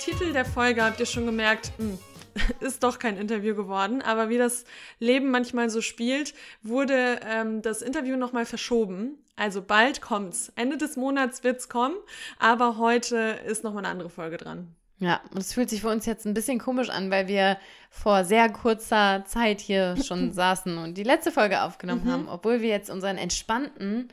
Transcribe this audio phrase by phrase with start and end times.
[0.00, 1.98] Titel der Folge habt ihr schon gemerkt, mh,
[2.60, 4.00] ist doch kein Interview geworden.
[4.00, 4.64] Aber wie das
[4.98, 6.32] Leben manchmal so spielt,
[6.62, 9.18] wurde ähm, das Interview nochmal verschoben.
[9.36, 10.52] Also bald kommt's.
[10.56, 11.96] Ende des Monats wird's kommen,
[12.38, 14.74] aber heute ist nochmal eine andere Folge dran.
[15.00, 17.58] Ja, und es fühlt sich für uns jetzt ein bisschen komisch an, weil wir
[17.90, 22.10] vor sehr kurzer Zeit hier schon saßen und die letzte Folge aufgenommen mhm.
[22.10, 24.08] haben, obwohl wir jetzt unseren entspannten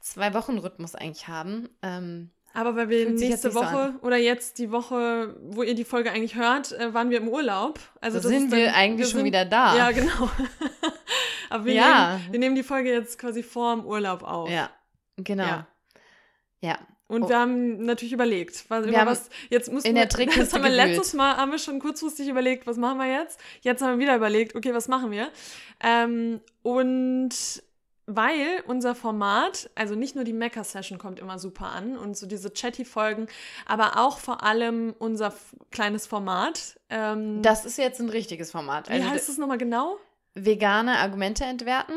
[0.00, 1.70] Zwei-Wochen-Rhythmus eigentlich haben.
[1.82, 6.10] Ähm, aber weil wir nächste Woche so oder jetzt die Woche, wo ihr die Folge
[6.10, 7.78] eigentlich hört, äh, waren wir im Urlaub.
[8.00, 9.76] Also so sind wir eigentlich wir schon sind, wieder da.
[9.76, 10.30] Ja, genau.
[11.50, 12.16] Aber wir, ja.
[12.16, 14.50] Nehmen, wir nehmen die Folge jetzt quasi vor dem Urlaub auf.
[14.50, 14.70] Ja,
[15.16, 15.44] genau.
[15.44, 15.66] Ja.
[16.60, 16.78] ja.
[17.06, 17.28] Und oh.
[17.28, 20.70] wir haben natürlich überlegt, was, wir was jetzt müssen in der wir, das haben wir
[20.70, 23.40] letztes Mal haben wir schon kurzfristig überlegt, was machen wir jetzt?
[23.62, 25.28] Jetzt haben wir wieder überlegt, okay, was machen wir?
[25.82, 27.34] Ähm, und
[28.16, 32.50] weil unser Format, also nicht nur die Mecha-Session kommt immer super an und so diese
[32.50, 33.28] Chatty-Folgen,
[33.66, 35.32] aber auch vor allem unser
[35.70, 36.78] kleines Format.
[36.88, 38.90] Ähm, das ist jetzt ein richtiges Format.
[38.90, 39.96] Also wie heißt es nochmal genau?
[40.34, 41.94] Vegane Argumente entwerten.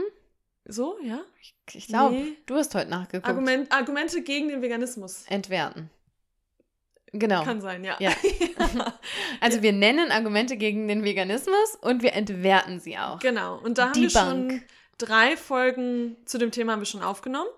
[0.65, 1.21] So, ja?
[1.41, 2.37] Ich, ich glaube, nee.
[2.45, 3.27] du hast heute nachgeguckt.
[3.27, 5.25] Argument, Argumente gegen den Veganismus.
[5.27, 5.89] Entwerten.
[7.11, 7.43] Genau.
[7.43, 7.95] Kann sein, ja.
[7.99, 8.11] ja.
[9.39, 13.19] also wir nennen Argumente gegen den Veganismus und wir entwerten sie auch.
[13.19, 13.59] Genau.
[13.59, 14.51] Und da haben Die wir Bank.
[14.51, 14.61] schon
[14.97, 17.49] drei Folgen zu dem Thema haben wir schon aufgenommen.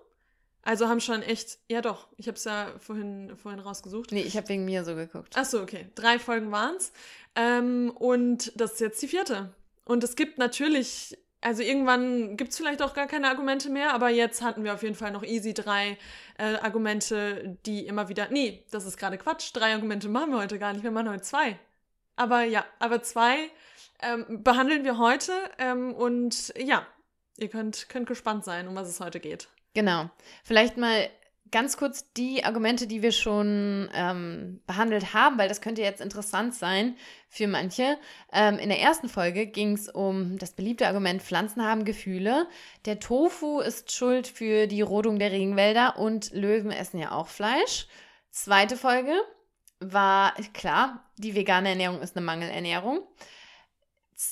[0.62, 4.10] Also haben schon echt, ja doch, ich habe es ja vorhin, vorhin rausgesucht.
[4.10, 5.34] Nee, ich habe wegen mir so geguckt.
[5.36, 5.86] Ach so, okay.
[5.94, 6.92] Drei Folgen waren es.
[7.36, 9.54] Ähm, und das ist jetzt die vierte.
[9.84, 14.08] Und es gibt natürlich, also irgendwann gibt es vielleicht auch gar keine Argumente mehr, aber
[14.08, 15.98] jetzt hatten wir auf jeden Fall noch easy drei
[16.36, 20.58] äh, Argumente, die immer wieder, nee, das ist gerade Quatsch, drei Argumente machen wir heute
[20.58, 21.60] gar nicht, wir machen heute zwei.
[22.16, 23.50] Aber ja, aber zwei
[24.02, 26.84] ähm, behandeln wir heute ähm, und ja,
[27.38, 29.48] Ihr könnt, könnt gespannt sein, um was es heute geht.
[29.74, 30.08] Genau.
[30.42, 31.08] Vielleicht mal
[31.50, 36.54] ganz kurz die Argumente, die wir schon ähm, behandelt haben, weil das könnte jetzt interessant
[36.54, 36.96] sein
[37.28, 37.98] für manche.
[38.32, 42.48] Ähm, in der ersten Folge ging es um das beliebte Argument, Pflanzen haben Gefühle.
[42.84, 47.86] Der Tofu ist schuld für die Rodung der Regenwälder und Löwen essen ja auch Fleisch.
[48.30, 49.14] Zweite Folge
[49.78, 53.06] war klar, die vegane Ernährung ist eine Mangelernährung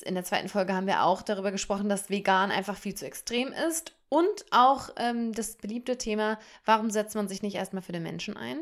[0.05, 3.53] in der zweiten Folge haben wir auch darüber gesprochen, dass vegan einfach viel zu extrem
[3.53, 3.95] ist.
[4.09, 8.37] Und auch ähm, das beliebte Thema, warum setzt man sich nicht erstmal für den Menschen
[8.37, 8.61] ein?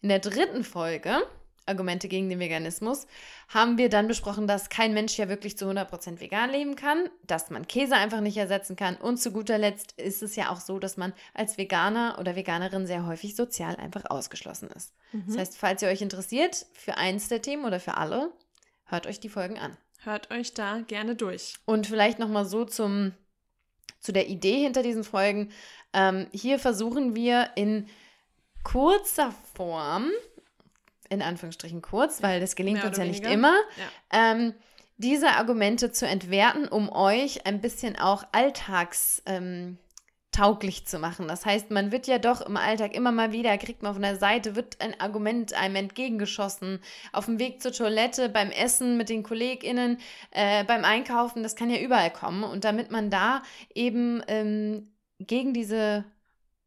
[0.00, 1.18] In der dritten Folge,
[1.66, 3.06] Argumente gegen den Veganismus,
[3.48, 7.50] haben wir dann besprochen, dass kein Mensch ja wirklich zu 100% vegan leben kann, dass
[7.50, 8.96] man Käse einfach nicht ersetzen kann.
[8.96, 12.86] Und zu guter Letzt ist es ja auch so, dass man als Veganer oder Veganerin
[12.86, 14.94] sehr häufig sozial einfach ausgeschlossen ist.
[15.12, 15.24] Mhm.
[15.26, 18.32] Das heißt, falls ihr euch interessiert für eins der Themen oder für alle,
[18.86, 19.76] hört euch die Folgen an.
[20.08, 21.56] Hört euch da gerne durch.
[21.66, 23.12] Und vielleicht nochmal so zum,
[24.00, 25.50] zu der Idee hinter diesen Folgen.
[25.92, 27.86] Ähm, hier versuchen wir in
[28.62, 30.08] kurzer Form,
[31.10, 33.28] in Anführungsstrichen kurz, weil das gelingt uns ja weniger.
[33.28, 34.32] nicht immer, ja.
[34.32, 34.54] ähm,
[34.96, 39.22] diese Argumente zu entwerten, um euch ein bisschen auch Alltags...
[39.26, 39.76] Ähm,
[40.38, 41.26] tauglich zu machen.
[41.26, 44.16] Das heißt, man wird ja doch im Alltag immer mal wieder, kriegt man von der
[44.16, 46.80] Seite, wird ein Argument einem entgegengeschossen.
[47.12, 49.98] Auf dem Weg zur Toilette, beim Essen mit den KollegInnen,
[50.30, 52.44] äh, beim Einkaufen, das kann ja überall kommen.
[52.44, 53.42] Und damit man da
[53.74, 56.04] eben ähm, gegen diese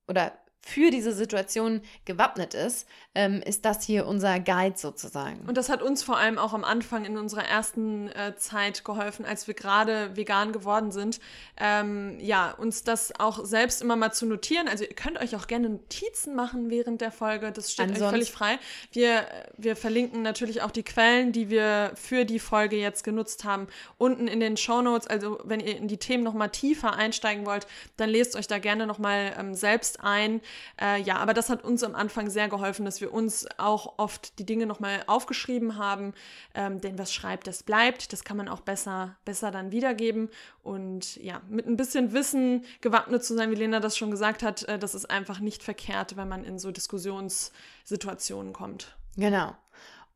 [0.07, 0.33] oder
[0.63, 5.41] für diese Situation gewappnet ist, ähm, ist das hier unser Guide sozusagen.
[5.47, 9.25] Und das hat uns vor allem auch am Anfang in unserer ersten äh, Zeit geholfen,
[9.25, 11.19] als wir gerade vegan geworden sind,
[11.57, 14.67] ähm, ja, uns das auch selbst immer mal zu notieren.
[14.67, 18.05] Also ihr könnt euch auch gerne Notizen machen während der Folge, das steht Ansonsten.
[18.05, 18.59] euch völlig frei.
[18.91, 19.25] Wir,
[19.57, 23.67] wir verlinken natürlich auch die Quellen, die wir für die Folge jetzt genutzt haben,
[23.97, 25.07] unten in den Show Notes.
[25.07, 27.67] Also wenn ihr in die Themen nochmal tiefer einsteigen wollt,
[27.97, 30.39] dann lest euch da gerne nochmal ähm, selbst ein.
[30.79, 34.39] Äh, ja, aber das hat uns am Anfang sehr geholfen, dass wir uns auch oft
[34.39, 36.13] die Dinge nochmal aufgeschrieben haben.
[36.53, 38.13] Ähm, denn was schreibt, das bleibt.
[38.13, 40.29] Das kann man auch besser, besser dann wiedergeben.
[40.63, 44.63] Und ja, mit ein bisschen Wissen gewappnet zu sein, wie Lena das schon gesagt hat,
[44.63, 48.95] äh, das ist einfach nicht verkehrt, wenn man in so Diskussionssituationen kommt.
[49.17, 49.55] Genau.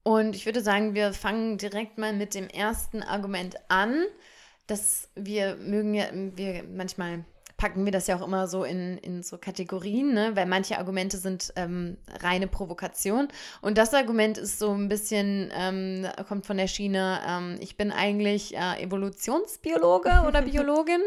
[0.04, 4.04] Und ich würde sagen, wir fangen direkt mal mit dem ersten Argument an,
[4.68, 7.26] dass wir mögen ja, wir manchmal
[7.66, 10.36] packen wir das ja auch immer so in, in so Kategorien, ne?
[10.36, 13.28] weil manche Argumente sind ähm, reine Provokation.
[13.60, 17.92] Und das Argument ist so ein bisschen, ähm, kommt von der Schiene, ähm, ich bin
[17.92, 21.02] eigentlich äh, Evolutionsbiologe oder Biologin.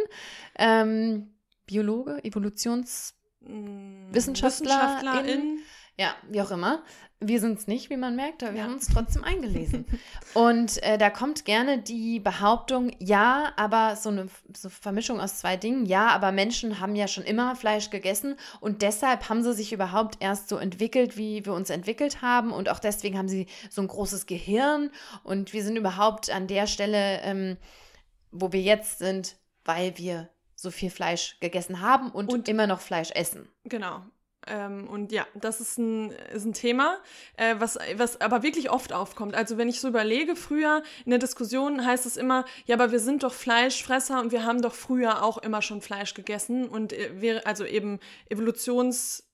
[0.59, 1.29] Ähm,
[1.65, 4.09] Biologe, Evolutionswissenschaftlerin.
[4.11, 5.59] Wissenschaftlerin.
[5.99, 6.83] Ja, wie auch immer.
[7.21, 8.65] Wir sind es nicht, wie man merkt, aber wir ja.
[8.67, 9.85] haben uns trotzdem eingelesen.
[10.35, 15.56] Und äh, da kommt gerne die Behauptung, ja, aber so eine so Vermischung aus zwei
[15.56, 19.73] Dingen, ja, aber Menschen haben ja schon immer Fleisch gegessen und deshalb haben sie sich
[19.73, 23.83] überhaupt erst so entwickelt, wie wir uns entwickelt haben und auch deswegen haben sie so
[23.83, 24.91] ein großes Gehirn
[25.25, 27.56] und wir sind überhaupt an der Stelle, ähm,
[28.31, 32.81] wo wir jetzt sind, weil wir so viel Fleisch gegessen haben und, und immer noch
[32.81, 33.49] Fleisch essen.
[33.65, 34.03] Genau.
[34.49, 36.99] Ähm, und ja, das ist ein, ist ein Thema,
[37.37, 39.35] äh, was, was aber wirklich oft aufkommt.
[39.35, 43.00] Also wenn ich so überlege, früher in der Diskussion heißt es immer, ja, aber wir
[43.00, 47.11] sind doch Fleischfresser und wir haben doch früher auch immer schon Fleisch gegessen und äh,
[47.21, 49.28] wir, also eben Evolutions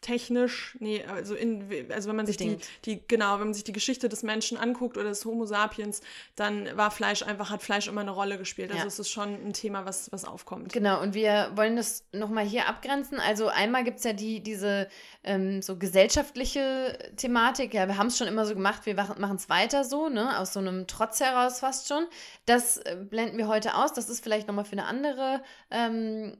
[0.00, 3.72] technisch, nee, also, in, also wenn man sich die, die, genau, wenn man sich die
[3.72, 6.00] Geschichte des Menschen anguckt oder des Homo sapiens,
[6.36, 8.70] dann war Fleisch einfach, hat Fleisch immer eine Rolle gespielt.
[8.70, 8.86] Also ja.
[8.86, 10.72] es ist schon ein Thema, was, was aufkommt.
[10.72, 13.18] Genau, und wir wollen das nochmal hier abgrenzen.
[13.18, 14.88] Also einmal gibt es ja die, diese
[15.24, 19.48] ähm, so gesellschaftliche Thematik, ja, wir haben es schon immer so gemacht, wir machen es
[19.48, 22.06] weiter so, ne, aus so einem Trotz heraus fast schon.
[22.44, 23.92] Das äh, blenden wir heute aus.
[23.92, 26.36] Das ist vielleicht nochmal für eine andere ähm,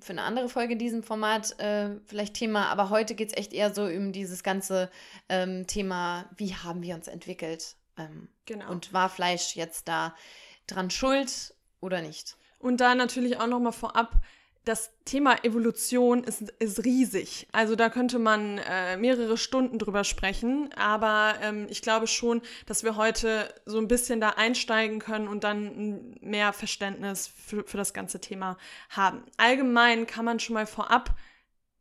[0.00, 3.52] für eine andere Folge in diesem Format äh, vielleicht Thema, aber heute geht es echt
[3.52, 4.90] eher so um dieses ganze
[5.28, 7.76] ähm, Thema, wie haben wir uns entwickelt?
[7.96, 8.70] Ähm, genau.
[8.70, 10.14] Und war Fleisch jetzt da
[10.66, 12.36] dran schuld oder nicht?
[12.58, 14.16] Und da natürlich auch nochmal vorab,
[14.70, 17.48] das Thema Evolution ist, ist riesig.
[17.50, 20.70] Also da könnte man äh, mehrere Stunden drüber sprechen.
[20.76, 25.42] Aber ähm, ich glaube schon, dass wir heute so ein bisschen da einsteigen können und
[25.42, 28.58] dann mehr Verständnis für, für das ganze Thema
[28.90, 29.24] haben.
[29.38, 31.16] Allgemein kann man schon mal vorab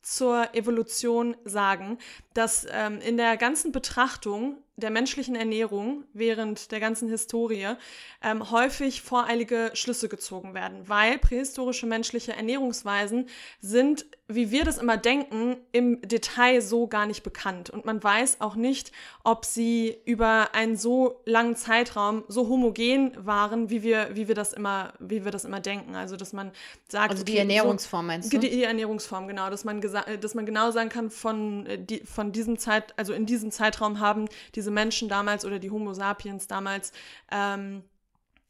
[0.02, 2.00] zur Evolution sagen,
[2.34, 7.76] dass ähm, in der ganzen Betrachtung der menschlichen Ernährung während der ganzen Historie
[8.22, 13.28] ähm, häufig voreilige Schlüsse gezogen werden, weil prähistorische menschliche Ernährungsweisen
[13.62, 17.72] sind, wie wir das immer denken, im Detail so gar nicht bekannt.
[17.72, 18.92] Und man weiß auch nicht,
[19.24, 24.54] ob sie über einen so langen Zeitraum so homogen waren, wie wir, wie wir das
[24.54, 25.96] immer, wie wir das immer denken.
[25.96, 26.52] Also dass man
[26.88, 27.10] sagt.
[27.12, 28.38] Also die okay, Ernährungsform meinst du?
[28.38, 32.32] Die, die Ernährungsform, genau, dass man dass man genau sagen kann, von, äh, die, von
[32.32, 36.48] diesem Zeit, also in diesem Zeitraum haben diese diese Menschen damals oder die Homo sapiens
[36.48, 36.92] damals
[37.32, 37.84] ähm,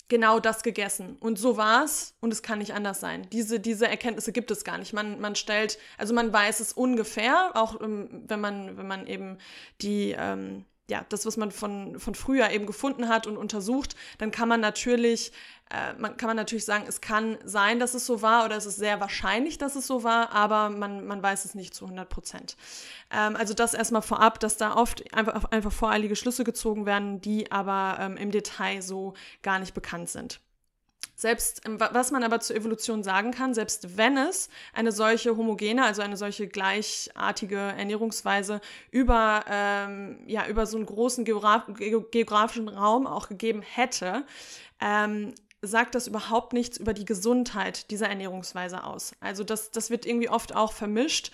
[0.10, 1.16] genau das gegessen.
[1.20, 3.28] Und so war es und es kann nicht anders sein.
[3.32, 4.92] Diese, diese Erkenntnisse gibt es gar nicht.
[4.92, 9.38] Man, man stellt, also man weiß es ungefähr, auch ähm, wenn, man, wenn man eben
[9.82, 14.32] die, ähm, ja, das, was man von, von früher eben gefunden hat und untersucht, dann
[14.32, 15.32] kann man natürlich
[15.70, 18.66] äh, man kann man natürlich sagen, es kann sein, dass es so war oder es
[18.66, 22.10] ist sehr wahrscheinlich, dass es so war, aber man, man weiß es nicht zu 100
[22.10, 22.58] Prozent.
[23.12, 27.52] Ähm, also das erstmal vorab, dass da oft einfach, einfach voreilige Schlüsse gezogen werden, die
[27.52, 29.14] aber ähm, im Detail so
[29.44, 30.40] gar nicht bekannt sind.
[31.20, 35.84] Selbst, ähm, was man aber zur Evolution sagen kann, selbst wenn es eine solche homogene,
[35.84, 43.06] also eine solche gleichartige Ernährungsweise über, ähm, ja, über so einen großen Geograf geografischen Raum
[43.06, 44.24] auch gegeben hätte,
[44.80, 49.14] ähm, sagt das überhaupt nichts über die Gesundheit dieser Ernährungsweise aus.
[49.20, 51.32] Also das, das wird irgendwie oft auch vermischt,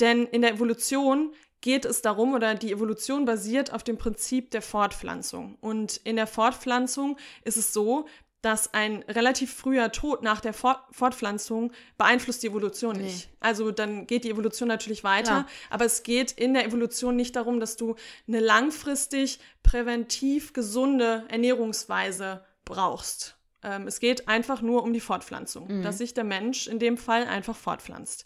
[0.00, 4.62] denn in der Evolution geht es darum, oder die Evolution basiert auf dem Prinzip der
[4.62, 5.56] Fortpflanzung.
[5.60, 8.06] Und in der Fortpflanzung ist es so,
[8.42, 13.04] dass ein relativ früher Tod nach der Fort Fortpflanzung beeinflusst die Evolution nee.
[13.04, 13.28] nicht.
[13.40, 15.46] Also dann geht die Evolution natürlich weiter, ja.
[15.68, 17.96] aber es geht in der Evolution nicht darum, dass du
[18.28, 23.35] eine langfristig präventiv gesunde Ernährungsweise brauchst.
[23.66, 25.82] Ähm, es geht einfach nur um die Fortpflanzung, mhm.
[25.82, 28.24] dass sich der Mensch in dem Fall einfach fortpflanzt.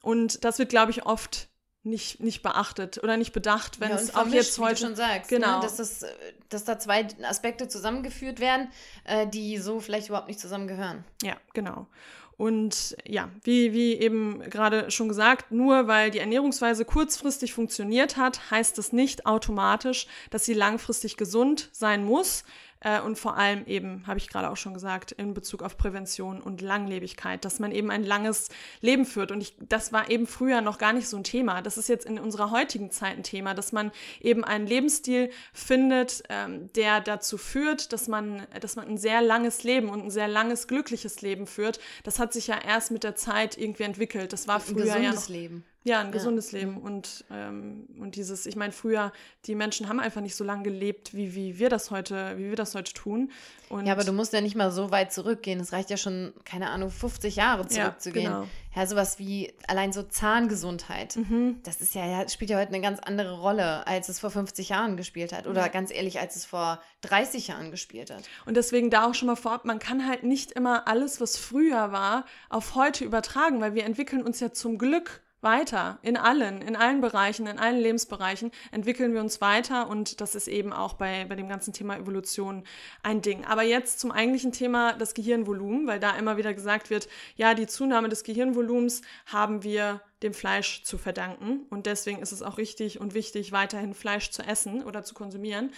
[0.00, 1.48] Und das wird, glaube ich, oft
[1.82, 5.38] nicht, nicht beachtet oder nicht bedacht, wenn ja, es auch jetzt heute schon sagst, ne,
[5.38, 5.56] genau.
[5.56, 5.62] Ne?
[5.62, 6.04] dass, das,
[6.48, 8.68] dass da zwei Aspekte zusammengeführt werden,
[9.04, 11.04] äh, die so vielleicht überhaupt nicht zusammengehören.
[11.22, 11.88] Ja, genau.
[12.36, 18.50] Und ja, wie, wie eben gerade schon gesagt, nur weil die Ernährungsweise kurzfristig funktioniert hat,
[18.50, 22.44] heißt es nicht automatisch, dass sie langfristig gesund sein muss.
[22.80, 26.40] Äh, und vor allem eben, habe ich gerade auch schon gesagt, in Bezug auf Prävention
[26.40, 28.48] und Langlebigkeit, dass man eben ein langes
[28.80, 29.30] Leben führt.
[29.30, 31.62] Und ich, das war eben früher noch gar nicht so ein Thema.
[31.62, 36.22] Das ist jetzt in unserer heutigen Zeit ein Thema, dass man eben einen Lebensstil findet,
[36.28, 40.28] ähm, der dazu führt, dass man, dass man ein sehr langes Leben und ein sehr
[40.28, 41.80] langes, glückliches Leben führt.
[42.04, 44.32] Das hat sich ja erst mit der Zeit irgendwie entwickelt.
[44.32, 45.64] Das war früher ein gesundes ja noch, Leben.
[45.82, 46.58] Ja, ein gesundes ja.
[46.58, 49.12] Leben und, ähm, und dieses, ich meine, früher,
[49.46, 52.56] die Menschen haben einfach nicht so lange gelebt, wie, wie wir das heute, wie wir
[52.56, 53.30] das heute tun.
[53.70, 55.58] Und ja, aber du musst ja nicht mal so weit zurückgehen.
[55.58, 58.24] Es reicht ja schon, keine Ahnung, 50 Jahre zurückzugehen.
[58.26, 58.50] Ja, genau.
[58.76, 61.16] ja sowas wie allein so Zahngesundheit.
[61.16, 61.60] Mhm.
[61.62, 64.68] Das ist ja, ja, spielt ja heute eine ganz andere Rolle, als es vor 50
[64.68, 65.46] Jahren gespielt hat.
[65.46, 65.68] Oder ja.
[65.68, 68.24] ganz ehrlich, als es vor 30 Jahren gespielt hat.
[68.44, 71.90] Und deswegen da auch schon mal vorab, man kann halt nicht immer alles, was früher
[71.90, 75.98] war, auf heute übertragen, weil wir entwickeln uns ja zum Glück weiter.
[76.02, 80.48] In allen, in allen Bereichen, in allen Lebensbereichen entwickeln wir uns weiter und das ist
[80.48, 82.64] eben auch bei, bei dem ganzen Thema Evolution
[83.02, 83.44] ein Ding.
[83.44, 87.66] Aber jetzt zum eigentlichen Thema das Gehirnvolumen, weil da immer wieder gesagt wird, ja, die
[87.66, 93.00] Zunahme des Gehirnvolumens haben wir dem Fleisch zu verdanken und deswegen ist es auch richtig
[93.00, 95.72] und wichtig, weiterhin Fleisch zu essen oder zu konsumieren.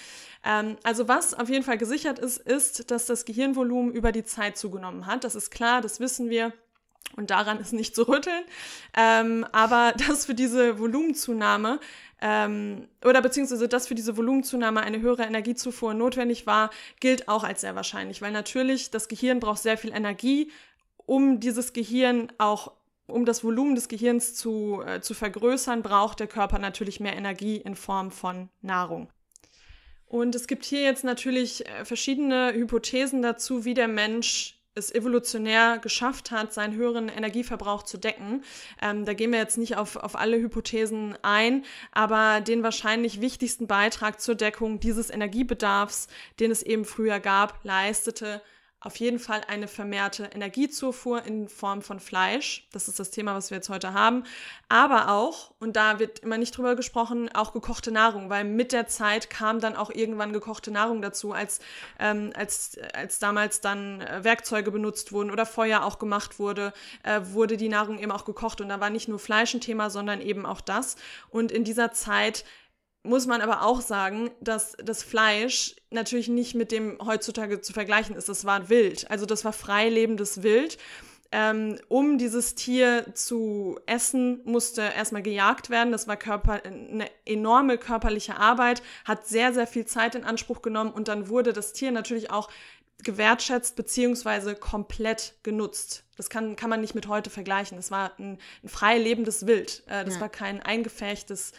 [0.45, 4.57] Ähm, also was auf jeden Fall gesichert ist, ist, dass das Gehirnvolumen über die Zeit
[4.57, 5.23] zugenommen hat.
[5.23, 6.53] Das ist klar, das wissen wir.
[7.17, 8.45] Und daran ist nicht zu rütteln.
[8.97, 11.81] Ähm, aber dass für diese Volumenzunahme
[12.21, 17.63] ähm, oder beziehungsweise dass für diese Volumenzunahme eine höhere Energiezufuhr notwendig war, gilt auch als
[17.63, 20.51] sehr wahrscheinlich, weil natürlich das Gehirn braucht sehr viel Energie,
[20.97, 22.73] um dieses Gehirn auch
[23.09, 27.57] um das Volumen des Gehirns zu, äh, zu vergrößern, braucht der Körper natürlich mehr Energie
[27.57, 29.09] in Form von Nahrung.
[30.07, 35.79] Und es gibt hier jetzt natürlich äh, verschiedene Hypothesen dazu, wie der Mensch es evolutionär
[35.79, 38.43] geschafft hat, seinen höheren Energieverbrauch zu decken.
[38.81, 43.67] Ähm, da gehen wir jetzt nicht auf, auf alle Hypothesen ein, aber den wahrscheinlich wichtigsten
[43.67, 46.09] Beitrag zur Deckung dieses Energiebedarfs,
[46.41, 48.41] den es eben früher gab, leistete
[48.85, 52.67] auf jeden Fall eine vermehrte Energiezufuhr in Form von Fleisch.
[52.73, 54.25] Das ist das Thema, was wir jetzt heute haben.
[54.69, 58.89] Aber auch, und da wird immer nicht drüber gesprochen, auch gekochte Nahrung, weil mit der
[58.89, 61.61] Zeit kam dann auch irgendwann gekochte Nahrung dazu, als,
[62.01, 66.73] ähm, als, als damals dann äh, Werkzeuge benutzt wurden oder Feuer auch gemacht wurde,
[67.05, 68.61] äh, wurde die Nahrung eben auch gekocht.
[68.61, 70.97] Und da war nicht nur Fleisch ein Thema, sondern eben auch das.
[71.31, 72.45] Und in dieser Zeit
[73.03, 78.15] muss man aber auch sagen, dass das Fleisch natürlich nicht mit dem heutzutage zu vergleichen
[78.15, 78.29] ist.
[78.29, 79.11] Das war wild.
[79.11, 80.79] Also das war freilebendes Wild.
[81.35, 85.91] Ähm, um dieses Tier zu essen, musste erstmal gejagt werden.
[85.91, 90.93] Das war Körper, eine enorme körperliche Arbeit, hat sehr, sehr viel Zeit in Anspruch genommen
[90.93, 92.51] und dann wurde das Tier natürlich auch
[93.03, 96.05] gewertschätzt beziehungsweise komplett genutzt.
[96.17, 97.79] Das kann, kann man nicht mit heute vergleichen.
[97.79, 99.83] Das war ein, ein frei lebendes Wild.
[99.87, 100.21] Äh, das ja.
[100.21, 101.53] war kein eingefärchtes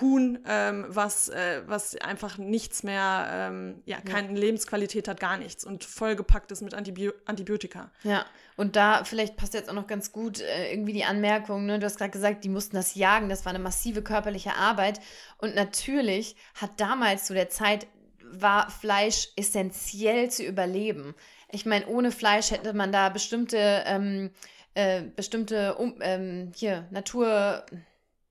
[0.00, 4.38] Huhn, ähm, was, äh, was einfach nichts mehr, ähm, ja, keine ja.
[4.38, 7.90] Lebensqualität hat, gar nichts und vollgepackt ist mit Antibi Antibiotika.
[8.04, 8.24] Ja,
[8.56, 11.78] und da vielleicht passt jetzt auch noch ganz gut äh, irgendwie die Anmerkung, ne?
[11.78, 15.00] du hast gerade gesagt, die mussten das jagen, das war eine massive körperliche Arbeit
[15.38, 17.86] und natürlich hat damals zu der Zeit
[18.32, 21.14] war Fleisch essentiell zu überleben.
[21.50, 24.30] Ich meine, ohne Fleisch hätte man da bestimmte, ähm,
[24.74, 27.66] äh, bestimmte um, ähm, hier Natur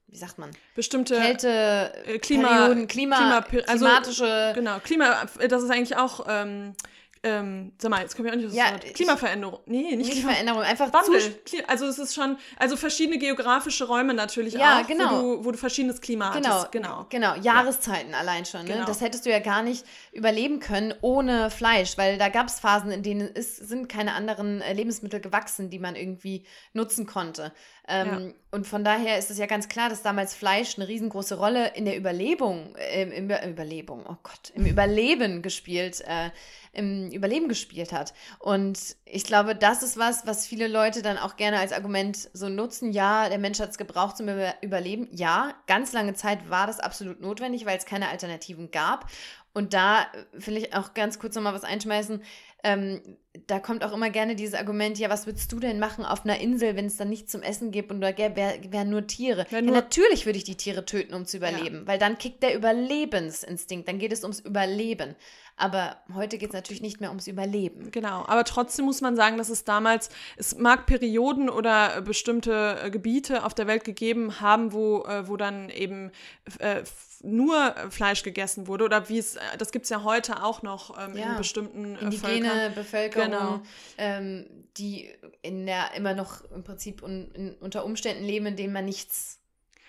[0.09, 0.51] wie sagt man?
[0.75, 4.51] Bestimmte Kälte, äh, Klima, Perioden, Klima, Klima also, klimatische.
[4.55, 6.75] Genau, Klima, das ist eigentlich auch ähm,
[7.21, 9.59] ähm, sag mal, jetzt kommen wir auch nicht aus ja, Klimaveränderung.
[9.65, 11.37] Nee, nicht, nicht Veränderung, einfach Wandel.
[11.67, 15.11] Also es ist schon, also verschiedene geografische Räume natürlich ja, auch, genau.
[15.11, 16.71] wo, du, wo du verschiedenes Klima genau, hattest.
[16.71, 17.35] Genau, genau.
[17.35, 18.19] Jahreszeiten ja.
[18.19, 18.63] allein schon.
[18.63, 18.73] Ne?
[18.73, 18.85] Genau.
[18.85, 22.91] Das hättest du ja gar nicht überleben können ohne Fleisch, weil da gab es Phasen,
[22.91, 27.51] in denen es sind keine anderen äh, Lebensmittel gewachsen, die man irgendwie nutzen konnte.
[27.89, 28.48] Ähm, ja.
[28.51, 31.85] Und von daher ist es ja ganz klar, dass damals Fleisch eine riesengroße Rolle in
[31.85, 36.31] der Überlebung, äh, im, im Überlebung, oh Gott, im Überleben gespielt äh,
[36.71, 38.13] im Überleben gespielt hat.
[38.39, 42.49] Und ich glaube, das ist was, was viele Leute dann auch gerne als Argument so
[42.49, 42.91] nutzen.
[42.91, 44.29] Ja, der Mensch hat es gebraucht zum
[44.61, 45.07] Überleben.
[45.11, 49.09] Ja, ganz lange Zeit war das absolut notwendig, weil es keine Alternativen gab.
[49.53, 52.21] Und da will ich auch ganz kurz nochmal was einschmeißen.
[52.63, 56.23] Ähm, da kommt auch immer gerne dieses Argument, ja, was würdest du denn machen auf
[56.23, 59.45] einer Insel, wenn es dann nichts zum Essen gibt und da wären wär nur Tiere?
[59.51, 61.87] Nur ja, natürlich würde ich die Tiere töten, um zu überleben, ja.
[61.87, 65.15] weil dann kickt der Überlebensinstinkt, dann geht es ums Überleben.
[65.59, 67.91] Aber heute geht es natürlich nicht mehr ums Überleben.
[67.91, 72.79] Genau, aber trotzdem muss man sagen, dass es damals, es mag Perioden oder äh, bestimmte
[72.81, 76.11] äh, Gebiete auf der Welt gegeben haben, wo, äh, wo dann eben
[76.59, 76.83] äh,
[77.21, 81.17] nur Fleisch gegessen wurde oder wie es, das gibt es ja heute auch noch ähm,
[81.17, 81.31] ja.
[81.31, 82.73] in bestimmten äh, Indigene Völkern.
[82.75, 83.61] Bevölkerung, genau.
[83.97, 84.45] ähm,
[84.77, 85.09] die
[85.41, 89.38] in der immer noch im Prinzip un, in, unter Umständen leben, in denen man nichts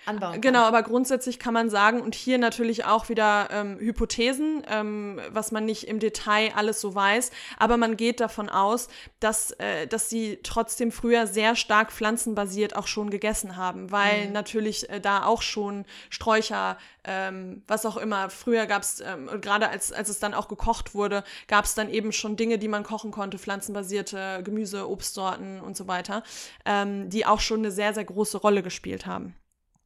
[0.06, 0.40] anbauen kann.
[0.40, 5.52] Genau, aber grundsätzlich kann man sagen, und hier natürlich auch wieder ähm, Hypothesen, ähm, was
[5.52, 8.88] man nicht im Detail alles so weiß, aber man geht davon aus,
[9.20, 14.32] dass, äh, dass sie trotzdem früher sehr stark pflanzenbasiert auch schon gegessen haben, weil mhm.
[14.32, 19.68] natürlich äh, da auch schon Sträucher, ähm, was auch immer, früher gab es, ähm, gerade
[19.68, 22.82] als, als es dann auch gekocht wurde, gab es dann eben schon Dinge, die man
[22.82, 26.22] kochen konnte, pflanzenbasierte Gemüse, Obstsorten und so weiter,
[26.64, 29.34] ähm, die auch schon eine sehr, sehr große Rolle gespielt haben.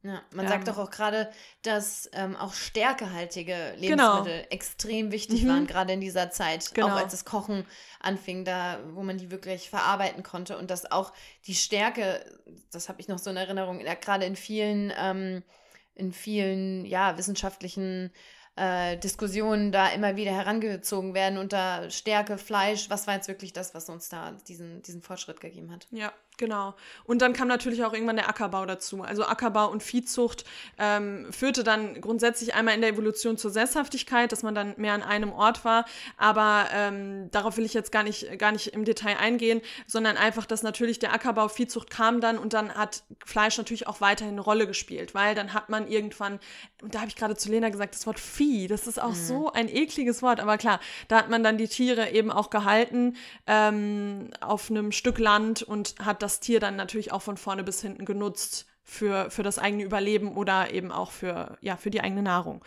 [0.05, 1.31] Ja, man ähm, sagt doch auch gerade,
[1.63, 4.17] dass ähm, auch stärkehaltige genau.
[4.17, 4.49] Lebensmittel genau.
[4.51, 5.47] extrem wichtig mhm.
[5.47, 6.75] waren, gerade in dieser Zeit.
[6.75, 6.89] Genau.
[6.89, 7.65] Auch als das Kochen
[7.99, 10.59] anfing, da, wo man die wirklich verarbeiten konnte.
[10.59, 11.11] Und dass auch
[11.47, 12.23] die Stärke,
[12.71, 15.41] das habe ich noch so in Erinnerung, gerade in vielen, ähm,
[15.95, 18.11] in vielen ja, wissenschaftlichen
[18.57, 22.91] äh, Diskussionen da immer wieder herangezogen werden unter Stärke, Fleisch.
[22.91, 25.87] Was war jetzt wirklich das, was uns da diesen, diesen Fortschritt gegeben hat?
[25.89, 26.73] Ja, Genau.
[27.05, 29.03] Und dann kam natürlich auch irgendwann der Ackerbau dazu.
[29.03, 30.43] Also Ackerbau und Viehzucht
[30.77, 35.03] ähm, führte dann grundsätzlich einmal in der Evolution zur Sesshaftigkeit, dass man dann mehr an
[35.03, 35.85] einem Ort war.
[36.17, 40.45] Aber ähm, darauf will ich jetzt gar nicht, gar nicht im Detail eingehen, sondern einfach,
[40.45, 44.41] dass natürlich der Ackerbau, Viehzucht kam dann und dann hat Fleisch natürlich auch weiterhin eine
[44.41, 46.39] Rolle gespielt, weil dann hat man irgendwann,
[46.83, 49.15] da habe ich gerade zu Lena gesagt, das Wort Vieh, das ist auch mhm.
[49.15, 53.15] so ein ekliges Wort, aber klar, da hat man dann die Tiere eben auch gehalten
[53.47, 57.81] ähm, auf einem Stück Land und hat das Tier dann natürlich auch von vorne bis
[57.81, 62.21] hinten genutzt für, für das eigene Überleben oder eben auch für, ja, für die eigene
[62.21, 62.63] Nahrung.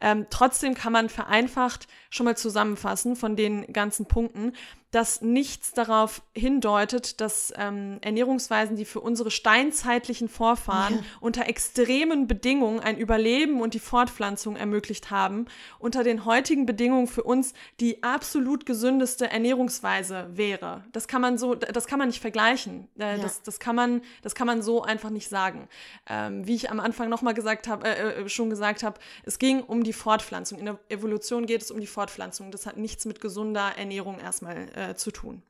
[0.00, 4.52] Ähm, trotzdem kann man vereinfacht schon mal zusammenfassen von den ganzen Punkten,
[4.90, 11.00] dass nichts darauf hindeutet, dass ähm, Ernährungsweisen, die für unsere steinzeitlichen Vorfahren ja.
[11.20, 15.44] unter extremen Bedingungen ein Überleben und die Fortpflanzung ermöglicht haben,
[15.78, 20.84] unter den heutigen Bedingungen für uns die absolut gesündeste Ernährungsweise wäre.
[20.92, 22.88] Das kann man so, das kann man nicht vergleichen.
[22.98, 23.18] Äh, ja.
[23.18, 25.68] das, das, kann man, das kann man so einfach nicht sagen.
[26.08, 29.60] Ähm, wie ich am Anfang nochmal gesagt habe, äh, äh, schon gesagt habe, es ging
[29.60, 30.58] um die Fortpflanzung.
[30.58, 32.50] In der Evolution geht es um die Fortpflanzung.
[32.50, 35.42] Das hat nichts mit gesunder Ernährung erstmal äh, zu tun.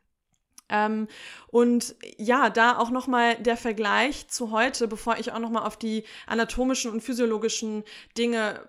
[0.71, 1.09] Ähm,
[1.49, 6.05] und ja, da auch nochmal der Vergleich zu heute, bevor ich auch nochmal auf die
[6.27, 7.85] anatomischen und physiologischen
[8.19, 8.61] Dinge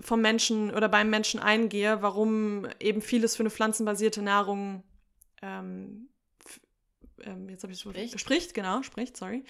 [0.00, 4.82] vom Menschen oder beim Menschen eingehe, warum eben vieles für eine pflanzenbasierte Nahrung
[5.40, 6.08] ähm,
[7.24, 8.20] ähm, jetzt habe ich spricht.
[8.20, 9.44] spricht, genau, spricht, sorry.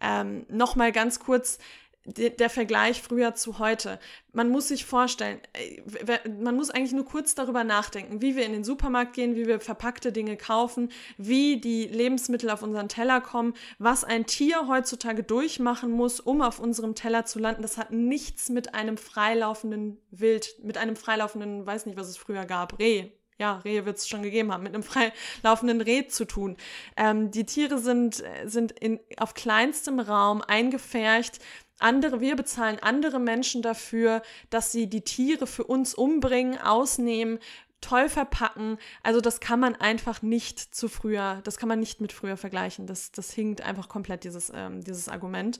[0.00, 1.58] Ähm, nochmal ganz kurz
[2.06, 3.98] der Vergleich früher zu heute.
[4.32, 8.52] Man muss sich vorstellen, äh, man muss eigentlich nur kurz darüber nachdenken, wie wir in
[8.52, 13.54] den Supermarkt gehen, wie wir verpackte Dinge kaufen, wie die Lebensmittel auf unseren Teller kommen,
[13.78, 17.62] was ein Tier heutzutage durchmachen muss, um auf unserem Teller zu landen.
[17.62, 22.46] Das hat nichts mit einem freilaufenden Wild, mit einem freilaufenden, weiß nicht, was es früher
[22.46, 24.82] gab, Reh, ja, Rehe wird es schon gegeben haben, mit einem
[25.42, 26.56] freilaufenden Reh zu tun.
[26.96, 31.40] Ähm, die Tiere sind, äh, sind in, auf kleinstem Raum eingefärcht
[31.82, 34.20] andere, wir bezahlen andere Menschen dafür,
[34.50, 37.38] dass sie die Tiere für uns umbringen, ausnehmen,
[37.80, 38.76] toll verpacken.
[39.02, 42.86] Also das kann man einfach nicht zu früher, das kann man nicht mit früher vergleichen.
[42.86, 45.58] Das, das hinkt einfach komplett, dieses, ähm, dieses Argument.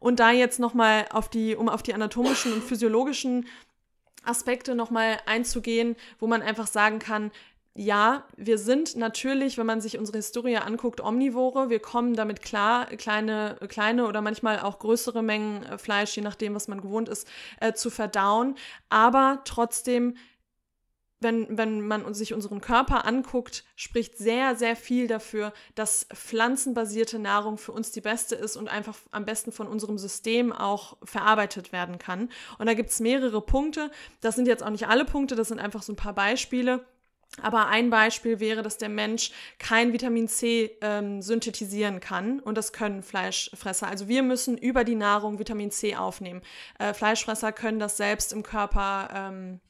[0.00, 3.46] Und da jetzt nochmal auf die, um auf die anatomischen und physiologischen
[4.24, 7.30] Aspekte nochmal einzugehen, wo man einfach sagen kann,
[7.80, 11.70] ja, wir sind natürlich, wenn man sich unsere Historie anguckt, Omnivore.
[11.70, 16.56] Wir kommen damit klar, kleine, kleine oder manchmal auch größere Mengen äh, Fleisch, je nachdem,
[16.56, 17.28] was man gewohnt ist,
[17.60, 18.56] äh, zu verdauen.
[18.88, 20.16] Aber trotzdem,
[21.20, 27.58] wenn, wenn man sich unseren Körper anguckt, spricht sehr, sehr viel dafür, dass pflanzenbasierte Nahrung
[27.58, 31.98] für uns die beste ist und einfach am besten von unserem System auch verarbeitet werden
[31.98, 32.30] kann.
[32.58, 33.90] Und da gibt es mehrere Punkte.
[34.20, 36.84] Das sind jetzt auch nicht alle Punkte, das sind einfach so ein paar Beispiele
[37.42, 42.72] aber ein Beispiel wäre, dass der Mensch kein Vitamin C ähm, synthetisieren kann und das
[42.72, 43.86] können Fleischfresser.
[43.86, 46.42] Also wir müssen über die Nahrung Vitamin C aufnehmen.
[46.78, 49.60] Äh, Fleischfresser können das selbst im Körper ähm,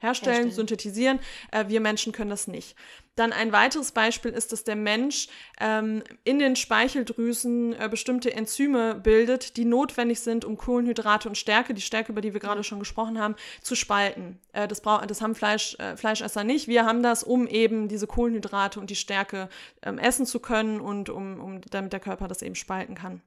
[0.00, 1.20] herstellen, herstellen, synthetisieren.
[1.52, 2.76] Äh, wir Menschen können das nicht.
[3.16, 5.28] Dann ein weiteres Beispiel ist, dass der Mensch
[5.60, 11.74] ähm, in den Speicheldrüsen äh, bestimmte Enzyme bildet, die notwendig sind, um Kohlenhydrate und Stärke,
[11.74, 14.38] die Stärke, über die wir gerade schon gesprochen haben, zu spalten.
[14.52, 16.66] Äh, das, das haben Fleisch, äh, Fleischesser nicht.
[16.66, 19.48] Wir haben das, um eben diese Kohlenhydrate und die Stärke
[19.82, 23.20] ähm, essen zu können und um, um, damit der Körper das eben spalten kann.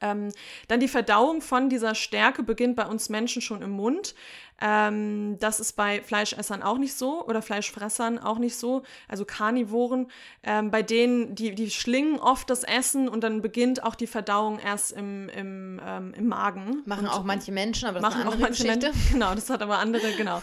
[0.00, 0.32] Ähm,
[0.68, 4.14] dann die Verdauung von dieser Stärke beginnt bei uns Menschen schon im Mund.
[4.60, 10.06] Ähm, das ist bei Fleischessern auch nicht so oder Fleischfressern auch nicht so, also Karnivoren.
[10.44, 14.60] Ähm, bei denen, die, die schlingen oft das Essen und dann beginnt auch die Verdauung
[14.60, 16.82] erst im, im, ähm, im Magen.
[16.86, 18.86] Machen und auch manche Menschen, aber das machen ist eine auch manche Geschichte.
[18.90, 19.04] Menschen.
[19.14, 20.42] Genau, das hat aber andere, genau.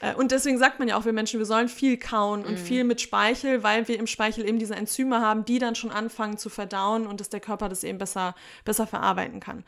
[0.00, 2.56] Äh, und deswegen sagt man ja auch, wir Menschen, wir sollen viel kauen und mm.
[2.56, 6.38] viel mit Speichel, weil wir im Speichel eben diese Enzyme haben, die dann schon anfangen
[6.38, 9.64] zu verdauen und dass der Körper das eben besser, besser verarbeiten kann.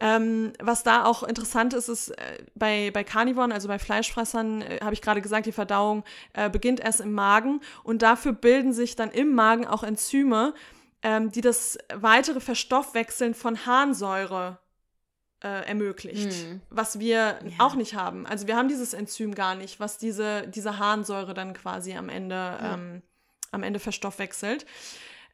[0.00, 4.80] Ähm, was da auch interessant ist, ist äh, bei, bei Carnivoren, also bei Fleischfressern, äh,
[4.82, 6.02] habe ich gerade gesagt, die Verdauung
[6.32, 10.52] äh, beginnt erst im Magen und dafür bilden sich dann im Magen auch Enzyme,
[11.02, 14.58] ähm, die das weitere Verstoffwechseln von Harnsäure
[15.44, 16.60] äh, ermöglicht, hm.
[16.70, 17.38] was wir ja.
[17.58, 18.26] auch nicht haben.
[18.26, 22.34] Also wir haben dieses Enzym gar nicht, was diese, diese Harnsäure dann quasi am Ende,
[22.34, 22.74] ja.
[22.74, 23.02] ähm,
[23.52, 24.66] am Ende verstoffwechselt.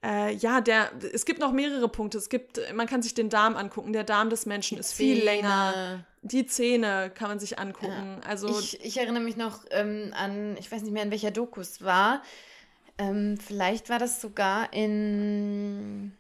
[0.03, 2.19] Äh, ja, der, es gibt noch mehrere Punkte.
[2.19, 3.93] Es gibt, man kann sich den Darm angucken.
[3.93, 5.15] Der Darm des Menschen ist Zähne.
[5.15, 6.05] viel länger.
[6.23, 8.19] Die Zähne kann man sich angucken.
[8.23, 8.29] Ja.
[8.29, 11.61] Also ich, ich, erinnere mich noch ähm, an, ich weiß nicht mehr, in welcher Doku
[11.61, 12.23] es war.
[12.99, 16.13] Ähm, vielleicht war das sogar in,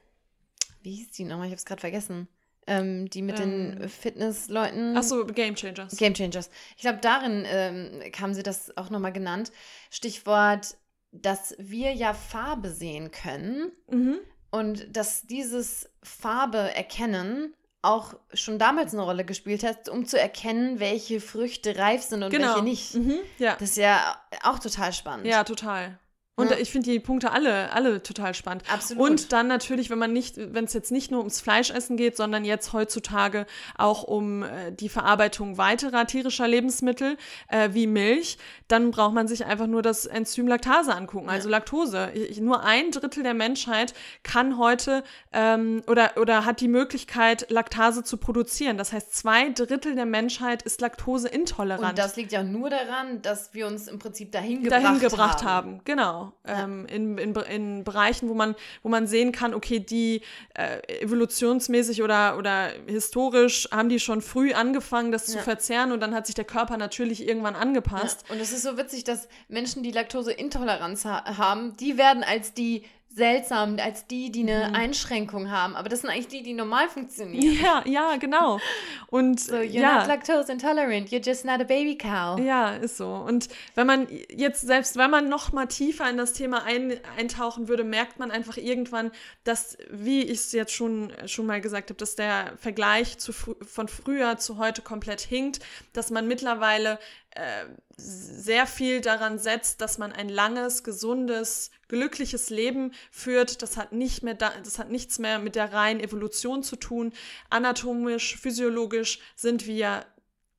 [0.82, 1.46] wie hieß die nochmal?
[1.46, 2.28] Ich habe es gerade vergessen.
[2.66, 4.96] Ähm, die mit ähm, den Fitnessleuten.
[4.96, 5.96] Achso, Game Changers.
[5.96, 6.50] Game Changers.
[6.76, 9.50] Ich glaube, darin ähm, haben sie das auch nochmal genannt.
[9.90, 10.76] Stichwort
[11.12, 13.72] dass wir ja Farbe sehen können.
[13.90, 14.18] Mhm.
[14.52, 20.80] und dass dieses Farbe erkennen auch schon damals eine Rolle gespielt hat, um zu erkennen,
[20.80, 22.48] welche Früchte reif sind und Genau.
[22.48, 22.94] welche nicht.
[22.94, 23.54] Mhm, ja.
[23.58, 25.26] Das ist ja auch total spannend.
[25.26, 25.98] ja, total.
[26.40, 26.56] Und Ja.
[26.58, 28.64] ich finde die Punkte alle, alle total spannend.
[28.72, 29.10] Absolut.
[29.10, 32.44] Und dann natürlich, wenn man nicht, wenn es jetzt nicht nur ums Fleischessen geht, sondern
[32.44, 37.16] jetzt heutzutage auch um äh, die Verarbeitung weiterer tierischer Lebensmittel
[37.48, 42.10] äh, wie Milch, dann braucht man sich einfach nur das Enzym Laktase angucken, also Laktose.
[42.14, 48.02] Ich, nur ein Drittel der Menschheit kann heute ähm, oder, oder hat die Möglichkeit, Laktase
[48.04, 48.78] zu produzieren.
[48.78, 53.52] Das heißt, zwei Drittel der Menschheit ist laktoseintolerant Und das liegt ja nur daran, dass
[53.54, 55.50] wir uns im Prinzip dahin gebracht, dahin gebracht haben.
[55.50, 55.80] haben.
[55.84, 56.29] Genau.
[56.44, 60.22] Ähm, in, in, in Bereichen, wo man, wo man sehen kann, okay, die
[60.54, 65.42] äh, evolutionsmäßig oder, oder historisch haben die schon früh angefangen, das zu Ja.
[65.42, 68.24] verzehren und dann hat sich der Körper natürlich irgendwann angepasst.
[68.30, 72.84] Und es ist so witzig, dass Menschen, die Laktoseintoleranz ha haben, die werden als die
[73.12, 75.74] seltsam, als die, die eine Einschränkung haben.
[75.74, 77.40] Aber das sind eigentlich die, die normal funktionieren.
[77.60, 78.60] Ja, ja, genau.
[79.08, 79.98] Und So, you're ja.
[79.98, 82.38] not lactose intolerant, you're just not a baby cow.
[82.38, 83.12] Ja, ist so.
[83.12, 87.68] Und wenn man jetzt, selbst wenn man noch mal tiefer in das Thema ein, eintauchen
[87.68, 89.10] würde, merkt man einfach irgendwann,
[89.44, 93.88] dass, wie ich es jetzt schon, schon mal gesagt habe, dass der Vergleich zu, von
[93.88, 95.60] früher zu heute komplett hinkt,
[95.92, 96.98] dass man mittlerweile
[97.30, 97.66] äh,
[97.96, 103.62] sehr viel daran setzt, dass man ein langes, gesundes, glückliches Leben führt.
[103.62, 107.12] Das hat nicht mehr da, das hat nichts mehr mit der reinen Evolution zu tun.
[107.48, 110.04] Anatomisch, physiologisch sind wir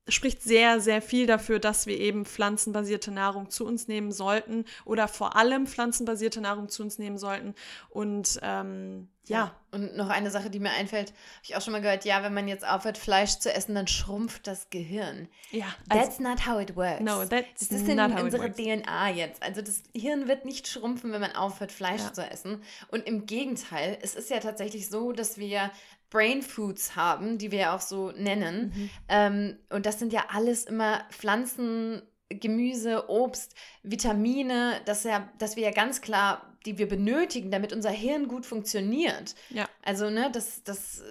[0.08, 5.06] spricht sehr, sehr viel dafür, dass wir eben pflanzenbasierte Nahrung zu uns nehmen sollten oder
[5.06, 7.54] vor allem pflanzenbasierte Nahrung zu uns nehmen sollten.
[7.88, 11.80] Und ähm, ja, Und noch eine Sache, die mir einfällt, habe ich auch schon mal
[11.80, 15.28] gehört, ja, wenn man jetzt aufhört, Fleisch zu essen, dann schrumpft das Gehirn.
[15.50, 17.00] ja, That's not how it works.
[17.00, 18.56] No, that's das ist in not how it unserer works.
[18.56, 19.42] DNA jetzt.
[19.42, 22.12] Also das Hirn wird nicht schrumpfen, wenn man aufhört, Fleisch Ja.
[22.12, 22.62] zu essen.
[22.88, 25.70] Und im Gegenteil, es ist ja tatsächlich so, dass wir
[26.10, 28.72] Brain Foods haben, die wir ja auch so nennen.
[28.74, 28.90] Mhm.
[29.08, 32.02] Ähm, und das sind ja alles immer Pflanzen,
[32.38, 37.90] Gemüse, Obst, Vitamine, das ja, dass wir ja ganz klar, die wir benötigen, damit unser
[37.90, 39.34] Hirn gut funktioniert.
[39.50, 41.04] ja, Also, ne, das, das äh,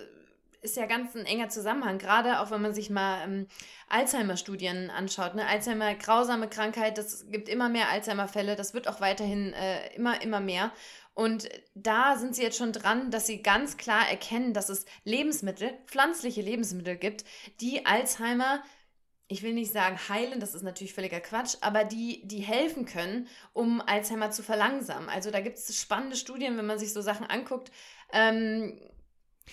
[0.61, 3.47] ist ja ganz ein enger Zusammenhang, gerade auch wenn man sich mal ähm,
[3.89, 5.35] Alzheimer-Studien anschaut.
[5.35, 5.45] Ne?
[5.47, 10.39] Alzheimer, grausame Krankheit, das gibt immer mehr Alzheimer-Fälle, das wird auch weiterhin äh, immer, immer
[10.39, 10.71] mehr.
[11.13, 15.73] Und da sind sie jetzt schon dran, dass sie ganz klar erkennen, dass es Lebensmittel,
[15.87, 17.25] pflanzliche Lebensmittel gibt,
[17.59, 18.63] die Alzheimer,
[19.31, 23.27] ich will nicht sagen heilen, das ist natürlich völliger Quatsch, aber die, die helfen können,
[23.53, 25.09] um Alzheimer zu verlangsamen.
[25.09, 27.71] Also da gibt es spannende Studien, wenn man sich so Sachen anguckt.
[28.11, 28.79] Ähm,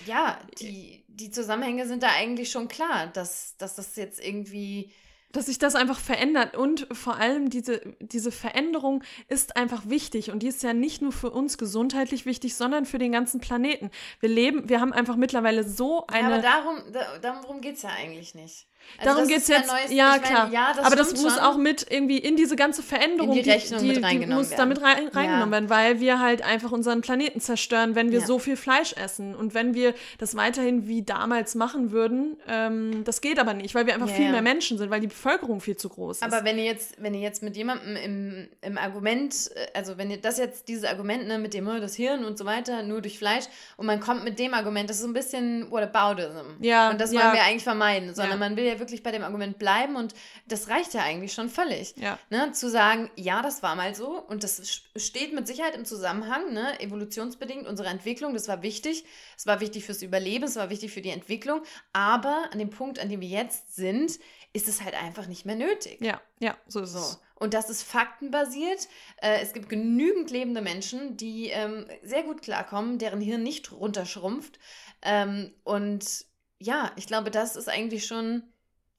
[0.04, 4.92] ja, die, die Zusammenhänge sind da eigentlich schon klar, dass, dass das jetzt irgendwie.
[5.32, 10.42] dass sich das einfach verändert und vor allem diese, diese Veränderung ist einfach wichtig und
[10.42, 13.90] die ist ja nicht nur für uns gesundheitlich wichtig, sondern für den ganzen Planeten.
[14.20, 17.82] Wir leben, wir haben einfach mittlerweile so Ja, eine aber darum, da, darum geht es
[17.82, 18.66] ja eigentlich nicht.
[18.96, 20.50] Also Darum geht es jetzt, neues- ja ich mein, klar.
[20.50, 21.42] ja, das aber das muss schon.
[21.44, 24.58] auch mit irgendwie in diese ganze Veränderung, In die Rechnung mit reingenommen muss werden.
[24.60, 25.50] damit rein, reingenommen Ja.
[25.52, 28.26] werden, weil wir halt einfach unseren Planeten zerstören, wenn wir Ja.
[28.26, 29.34] so viel Fleisch essen.
[29.36, 33.86] Und wenn wir das weiterhin wie damals machen würden, ähm, das geht aber nicht, weil
[33.86, 36.22] wir einfach viel mehr Menschen sind, weil die Bevölkerung viel zu groß ist.
[36.22, 40.10] Aber wenn ihr jetzt, wenn ihr jetzt mit jemandem im, im Argument, äh, also wenn
[40.10, 43.00] ihr das jetzt, dieses Argument ne, mit dem oh, das Hirn und so weiter, nur
[43.02, 43.44] durch Fleisch,
[43.76, 46.56] und man kommt mit dem Argument, das ist so ein bisschen Whataboutism.
[46.60, 49.58] Ja, Und das wollen wir eigentlich vermeiden, sondern man will ja wirklich bei dem Argument
[49.58, 50.14] bleiben und
[50.46, 51.94] das reicht ja eigentlich schon völlig.
[51.96, 52.18] Ja.
[52.30, 56.52] Ne, zu sagen, ja, das war mal so und das steht mit Sicherheit im Zusammenhang,
[56.52, 59.04] ne, evolutionsbedingt, unsere Entwicklung, das war wichtig.
[59.36, 62.98] Es war wichtig fürs Überleben, es war wichtig für die Entwicklung, aber an dem Punkt,
[62.98, 64.18] an dem wir jetzt sind,
[64.52, 66.00] ist es halt einfach nicht mehr nötig.
[66.00, 66.98] ja, ja, so ist So.
[66.98, 67.20] es.
[67.40, 68.88] Und das ist faktenbasiert.
[69.22, 74.58] Äh, es gibt genügend lebende Menschen, die ähm, sehr gut klarkommen, deren Hirn nicht runterschrumpft.
[75.02, 76.24] Ähm, und
[76.58, 78.42] ja, ich glaube, das ist eigentlich schon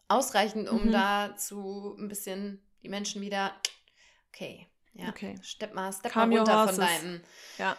[0.10, 0.92] ausreichend, um Mhm.
[0.92, 3.54] da zu ein bisschen die Menschen wieder,
[4.34, 5.36] okay, ja, Okay.
[5.42, 7.22] step mal, step Calm mal runter von deinem,
[7.58, 7.78] Ja,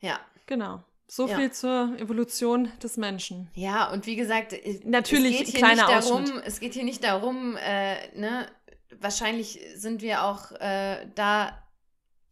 [0.00, 0.20] ja.
[0.46, 0.82] genau.
[1.06, 1.36] So Ja.
[1.38, 3.50] viel zur Evolution des Menschen.
[3.54, 6.42] Ja, und wie gesagt, es- Natürlich es geht hier kleiner nicht darum, Ausschnitt.
[6.46, 8.46] es geht hier nicht darum, äh, ne,
[9.00, 11.66] wahrscheinlich sind wir auch äh, da,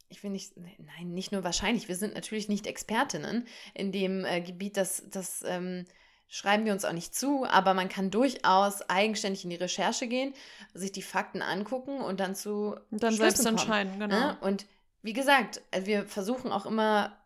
[0.08, 4.40] ich will nicht, nein, nicht nur wahrscheinlich, wir sind natürlich nicht Expertinnen in dem äh,
[4.42, 5.84] Gebiet, das, das ähm,
[6.28, 10.34] schreiben wir uns auch nicht zu, aber man kann durchaus eigenständig in die Recherche gehen,
[10.74, 14.18] sich die Fakten angucken und dann zu Und dann selbst kommen, entscheiden, genau.
[14.18, 14.38] Ne?
[14.40, 14.66] Und
[15.02, 17.16] wie gesagt, äh, wir versuchen auch immer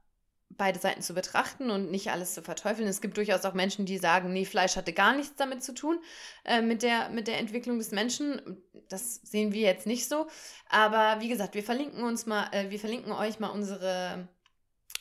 [0.56, 2.86] beide Seiten zu betrachten und nicht alles zu verteufeln.
[2.86, 5.98] Es gibt durchaus auch Menschen, die sagen, nee, Fleisch hatte gar nichts damit zu tun,
[6.44, 8.62] äh, mit, der, mit der Entwicklung des Menschen.
[8.88, 10.26] Das sehen wir jetzt nicht so.
[10.68, 14.28] Aber wie gesagt, wir verlinken uns mal, äh, wir verlinken euch mal unsere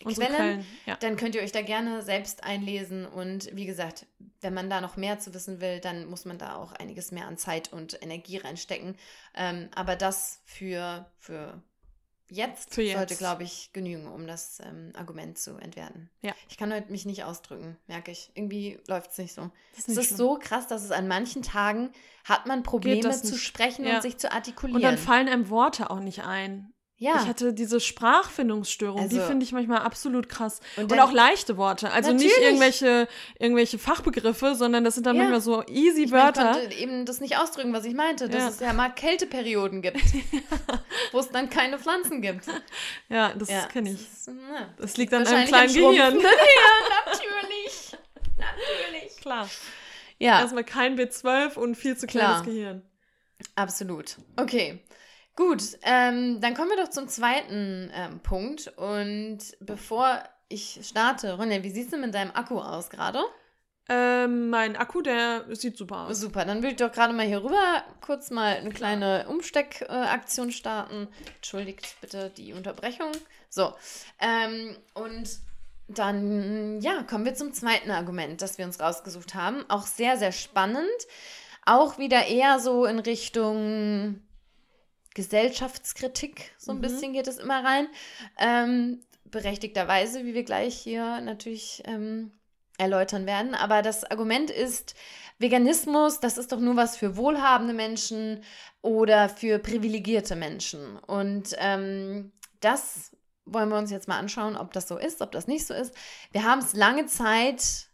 [0.04, 0.96] Quellen, Quellen ja.
[0.98, 3.06] dann könnt ihr euch da gerne selbst einlesen.
[3.06, 4.06] Und wie gesagt,
[4.42, 7.28] wenn man da noch mehr zu wissen will, dann muss man da auch einiges mehr
[7.28, 8.96] an Zeit und Energie reinstecken.
[9.36, 11.62] Ähm, aber das für, für
[12.32, 12.96] jetzt, jetzt.
[12.96, 16.10] sollte, glaube ich, genügen, um das ähm, Argument zu entwerten.
[16.22, 16.34] Ja.
[16.50, 18.32] Ich kann heute mich nicht ausdrücken, merke ich.
[18.34, 19.52] Irgendwie läuft es nicht so.
[19.76, 20.18] Das ist es ist schlimm.
[20.18, 21.92] so krass, dass es an manchen Tagen
[22.24, 23.96] hat man Probleme zu sprechen ja.
[23.96, 24.78] und sich zu artikulieren.
[24.78, 26.74] Und dann fallen einem Worte auch nicht ein.
[27.02, 27.20] Ja.
[27.24, 30.60] Ich hatte diese Sprachfindungsstörung, also, die finde ich manchmal absolut krass.
[30.78, 31.90] Und, dann, und, auch leichte Worte.
[31.90, 32.38] Also natürlich.
[32.38, 33.08] nicht irgendwelche,
[33.40, 35.24] irgendwelche Fachbegriffe, sondern das sind dann ja.
[35.24, 36.52] manchmal so easy ich Wörter.
[36.52, 38.50] Ich konnte eben das nicht ausdrücken, was ich meinte, dass ja.
[38.50, 40.00] es ja mal Kälteperioden gibt,
[41.12, 42.46] wo es dann keine Pflanzen gibt.
[43.10, 44.08] Ja, das ja, kenne ich.
[44.08, 44.30] Das,
[44.78, 46.20] das liegt an einem kleinen Gehirn.
[46.20, 46.30] ja,
[47.08, 47.98] natürlich.
[48.38, 49.18] natürlich.
[49.22, 49.50] Klar.
[50.20, 50.40] Ja.
[50.40, 52.46] Erstmal kein B12 und viel zu kleines Klar.
[52.46, 52.84] Gehirn.
[53.56, 54.18] Absolut.
[54.36, 54.84] Okay.
[55.42, 58.72] Gut, ähm, dann kommen wir doch zum zweiten ähm, Punkt.
[58.78, 63.20] Und bevor ich starte, Ronja, wie sieht es denn mit deinem Akku aus gerade?
[63.90, 66.20] Ähm, mein Akku, der sieht super aus.
[66.20, 70.52] Super, dann würde ich doch gerade mal hier rüber kurz mal eine kleine Umsteckaktion äh,
[70.52, 71.08] starten.
[71.38, 73.12] Entschuldigt bitte die Unterbrechung.
[73.50, 73.74] So,
[74.20, 75.28] ähm, und
[75.88, 79.66] dann, ja, kommen wir zum zweiten Argument, das wir uns rausgesucht haben.
[79.70, 80.86] Auch sehr, sehr spannend.
[81.66, 84.22] Auch wieder eher so in Richtung
[85.14, 86.82] Gesellschaftskritik, so ein mhm.
[86.82, 87.88] bisschen geht es immer rein.
[88.40, 92.32] Ähm, berechtigterweise, wie wir gleich hier natürlich ähm,
[92.78, 93.56] erläutern werden.
[93.56, 94.96] Aber das Argument ist,
[95.40, 98.44] Veganismus, das ist doch nur was für wohlhabende Menschen
[98.82, 100.98] oder für privilegierte Menschen.
[100.98, 103.12] Und ähm, das
[103.46, 105.94] wollen wir uns jetzt mal anschauen, ob das so ist, ob das nicht so ist.
[106.32, 107.88] Wir haben es lange Zeit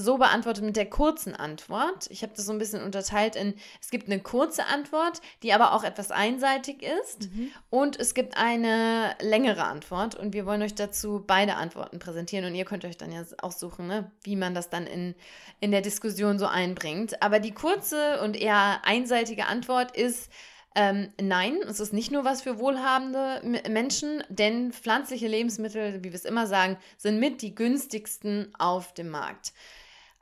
[0.00, 2.08] so beantwortet mit der kurzen Antwort.
[2.10, 5.72] Ich habe das so ein bisschen unterteilt in, es gibt eine kurze Antwort, die aber
[5.72, 7.50] auch etwas einseitig ist mhm.
[7.68, 12.54] und es gibt eine längere Antwort und wir wollen euch dazu beide Antworten präsentieren und
[12.54, 15.14] ihr könnt euch dann ja aussuchen, ne, wie man das dann in,
[15.60, 17.22] in der Diskussion so einbringt.
[17.22, 20.30] Aber die kurze und eher einseitige Antwort ist,
[20.76, 26.14] ähm, nein, es ist nicht nur was für wohlhabende Menschen, denn pflanzliche Lebensmittel, wie wir
[26.14, 29.52] es immer sagen, sind mit die günstigsten auf dem Markt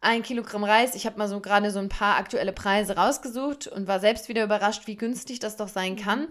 [0.01, 0.95] ein Kilogramm Reis.
[0.95, 4.45] Ich habe mal so gerade so ein paar aktuelle Preise rausgesucht und war selbst wieder
[4.45, 6.29] überrascht, wie günstig das doch sein kann.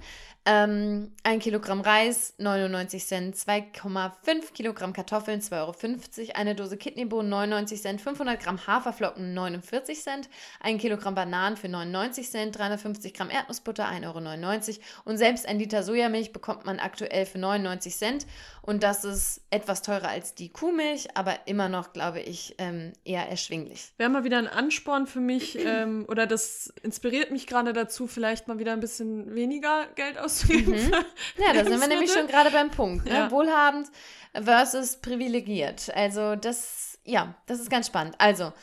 [0.49, 7.82] Ähm, ein Kilogramm Reis, 99 Cent, 2,5 Kilogramm Kartoffeln, 2,50 Euro, eine Dose Kidneybohnen, 99
[7.82, 10.30] Cent, 500 Gramm Haferflocken, 49 Cent,
[10.62, 15.84] ein Kilogramm Bananen für 99 Cent, 350 Gramm Erdnussbutter, 1,99 Euro und selbst ein Liter
[15.84, 18.25] Sojamilch bekommt man aktuell für 99 Cent.
[18.62, 23.27] Und das ist etwas teurer als die Kuhmilch, aber immer noch, glaube ich, ähm, eher
[23.30, 23.57] erschwinglich.
[23.98, 28.48] Wäre mal wieder ein Ansporn für mich ähm, oder das inspiriert mich gerade dazu, vielleicht
[28.48, 30.74] mal wieder ein bisschen weniger Geld auszugeben.
[30.74, 30.93] Mhm.
[31.38, 33.06] Ja, da sind wir nämlich schon gerade beim Punkt.
[33.06, 33.13] Ne?
[33.13, 33.32] Ja.
[33.32, 33.89] Wohlhabend
[34.34, 35.93] versus privilegiert.
[35.96, 38.15] Also das, ja, das ist ganz spannend.
[38.20, 38.54] Also,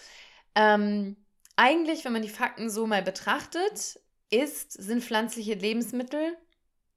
[0.54, 1.16] ähm,
[1.56, 6.36] eigentlich, wenn man die Fakten so mal betrachtet, ist, sind pflanzliche Lebensmittel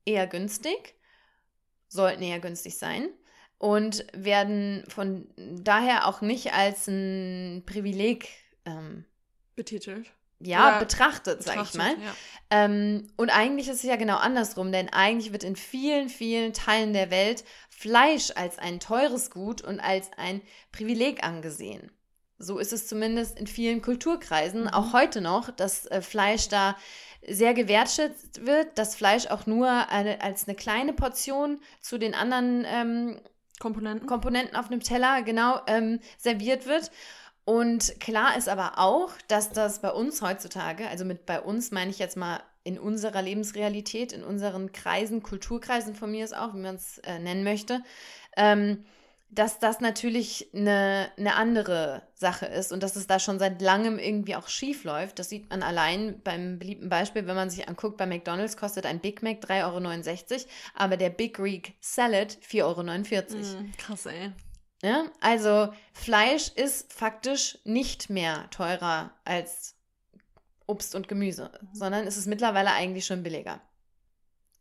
[0.05, 0.95] eher günstig,
[1.88, 3.10] sollten eher günstig sein
[3.57, 8.29] und werden von daher auch nicht als ein Privileg
[8.65, 9.05] ähm,
[9.55, 11.91] betitelt ja, ja betrachtet, sag ich mal.
[11.91, 12.15] Ja.
[12.49, 16.93] Ähm, und eigentlich ist es ja genau andersrum, denn eigentlich wird in vielen, vielen Teilen
[16.93, 20.41] der Welt Fleisch als ein teures Gut und als ein
[20.71, 21.91] Privileg angesehen.
[22.39, 24.67] So ist es zumindest in vielen Kulturkreisen, mhm.
[24.69, 26.77] auch heute noch, dass äh, Fleisch da
[27.27, 32.63] sehr gewertschätzt wird, dass Fleisch auch nur eine, als eine kleine Portion zu den anderen
[32.67, 33.19] ähm,
[33.59, 34.07] Komponenten.
[34.07, 36.91] Komponenten auf einem Teller genau ähm, serviert wird.
[37.45, 41.89] Und klar ist aber auch, dass das bei uns heutzutage, also mit bei uns meine
[41.89, 46.59] ich jetzt mal in unserer Lebensrealität, in unseren Kreisen, Kulturkreisen von mir ist auch, wie
[46.59, 47.81] man es äh, nennen möchte,
[48.35, 48.83] ähm,
[49.29, 53.99] dass das natürlich eine, eine andere Sache ist und dass es da schon seit langem
[53.99, 55.19] irgendwie auch schief läuft.
[55.19, 58.99] Das sieht man allein beim beliebten Beispiel, wenn man sich anguckt, bei McDonalds kostet ein
[58.99, 63.61] Big Mac 3,69 Euro, aber der Big Greek Salad 4,49 Euro.
[63.61, 64.31] Mm, krass, ey.
[64.81, 69.75] Ja, also Fleisch ist faktisch nicht mehr teurer als
[70.67, 73.61] Obst und Gemüse, sondern es ist mittlerweile eigentlich schon billiger.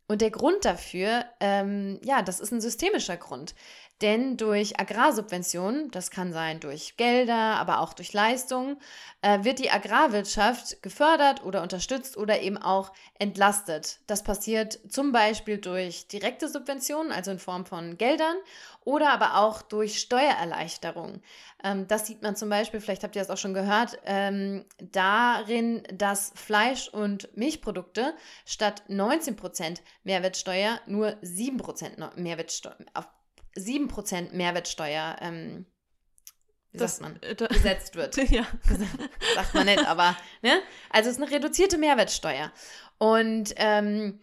[0.07, 3.55] Und der Grund dafür, ähm, ja, das ist ein systemischer Grund.
[4.01, 8.77] Denn durch Agrarsubventionen, das kann sein durch Gelder, aber auch durch Leistungen,
[9.23, 13.99] äh, wird die Agrarwirtschaft gefördert oder unterstützt oder eben auch entlastet.
[14.05, 18.35] Das passiert zum Beispiel durch direkte Subventionen, also in Form von Geldern,
[18.85, 21.23] oder aber auch durch Steuererleichterungen.
[21.63, 25.81] Ähm, das sieht man zum Beispiel, vielleicht habt ihr das auch schon gehört, ähm, darin,
[25.91, 28.13] dass Fleisch- und Milchprodukte
[28.45, 33.07] statt 19% Mehrwertsteuer nur 7% Mehrwertsteuer auf
[33.57, 35.65] 7% Mehrwertsteuer ähm,
[36.71, 38.15] wie Das- sagt man, äh, da- gesetzt wird.
[38.29, 38.45] ja.
[39.35, 40.59] sagt man nicht, aber, ne?
[40.89, 42.51] Also es ist eine reduzierte Mehrwertsteuer.
[42.97, 44.19] Und ähm,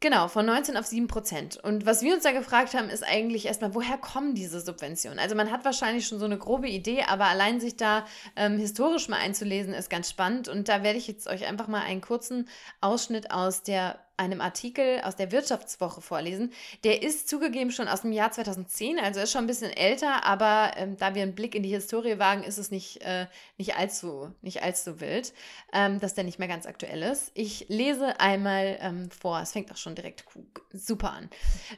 [0.00, 1.56] genau, von 19 auf 7 Prozent.
[1.56, 5.18] Und was wir uns da gefragt haben, ist eigentlich erstmal, woher kommen diese Subventionen?
[5.18, 8.06] Also man hat wahrscheinlich schon so eine grobe Idee, aber allein sich da
[8.36, 10.48] ähm, historisch mal einzulesen, ist ganz spannend.
[10.48, 12.48] Und da werde ich jetzt euch einfach mal einen kurzen
[12.80, 16.52] Ausschnitt aus der einem Artikel aus der Wirtschaftswoche vorlesen.
[16.84, 20.72] Der ist zugegeben schon aus dem Jahr 2010, also ist schon ein bisschen älter, aber
[20.76, 23.26] ähm, da wir einen Blick in die Historie wagen, ist es nicht, äh,
[23.56, 25.32] nicht, allzu, nicht allzu wild,
[25.72, 27.30] ähm, dass der nicht mehr ganz aktuell ist.
[27.34, 30.24] Ich lese einmal ähm, vor, es fängt auch schon direkt
[30.72, 31.30] super an.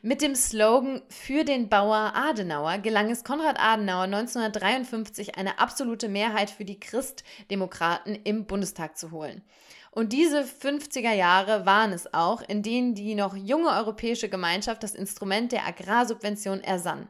[0.03, 6.51] Mit dem Slogan Für den Bauer Adenauer gelang es Konrad Adenauer 1953 eine absolute Mehrheit
[6.51, 9.43] für die Christdemokraten im Bundestag zu holen.
[9.93, 14.95] Und diese 50er Jahre waren es auch, in denen die noch junge europäische Gemeinschaft das
[14.95, 17.09] Instrument der Agrarsubvention ersann.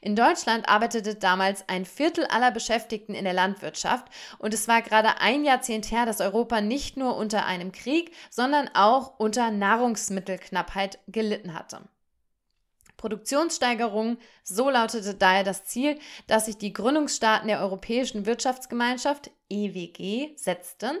[0.00, 4.06] In Deutschland arbeitete damals ein Viertel aller Beschäftigten in der Landwirtschaft
[4.38, 8.70] und es war gerade ein Jahrzehnt her, dass Europa nicht nur unter einem Krieg, sondern
[8.74, 11.82] auch unter Nahrungsmittelknappheit gelitten hatte.
[12.96, 20.98] Produktionssteigerung, so lautete daher das Ziel, das sich die Gründungsstaaten der Europäischen Wirtschaftsgemeinschaft EWG setzten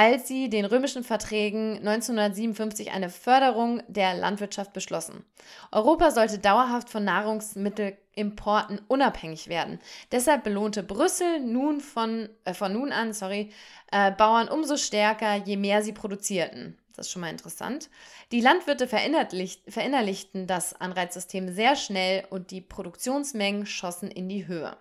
[0.00, 5.26] als sie den römischen Verträgen 1957 eine Förderung der Landwirtschaft beschlossen.
[5.72, 9.78] Europa sollte dauerhaft von Nahrungsmittelimporten unabhängig werden.
[10.10, 13.50] Deshalb belohnte Brüssel nun von, äh, von nun an sorry,
[13.92, 16.78] äh, Bauern umso stärker, je mehr sie produzierten.
[16.96, 17.90] Das ist schon mal interessant.
[18.32, 24.78] Die Landwirte verinnerlich, verinnerlichten das Anreizsystem sehr schnell und die Produktionsmengen schossen in die Höhe.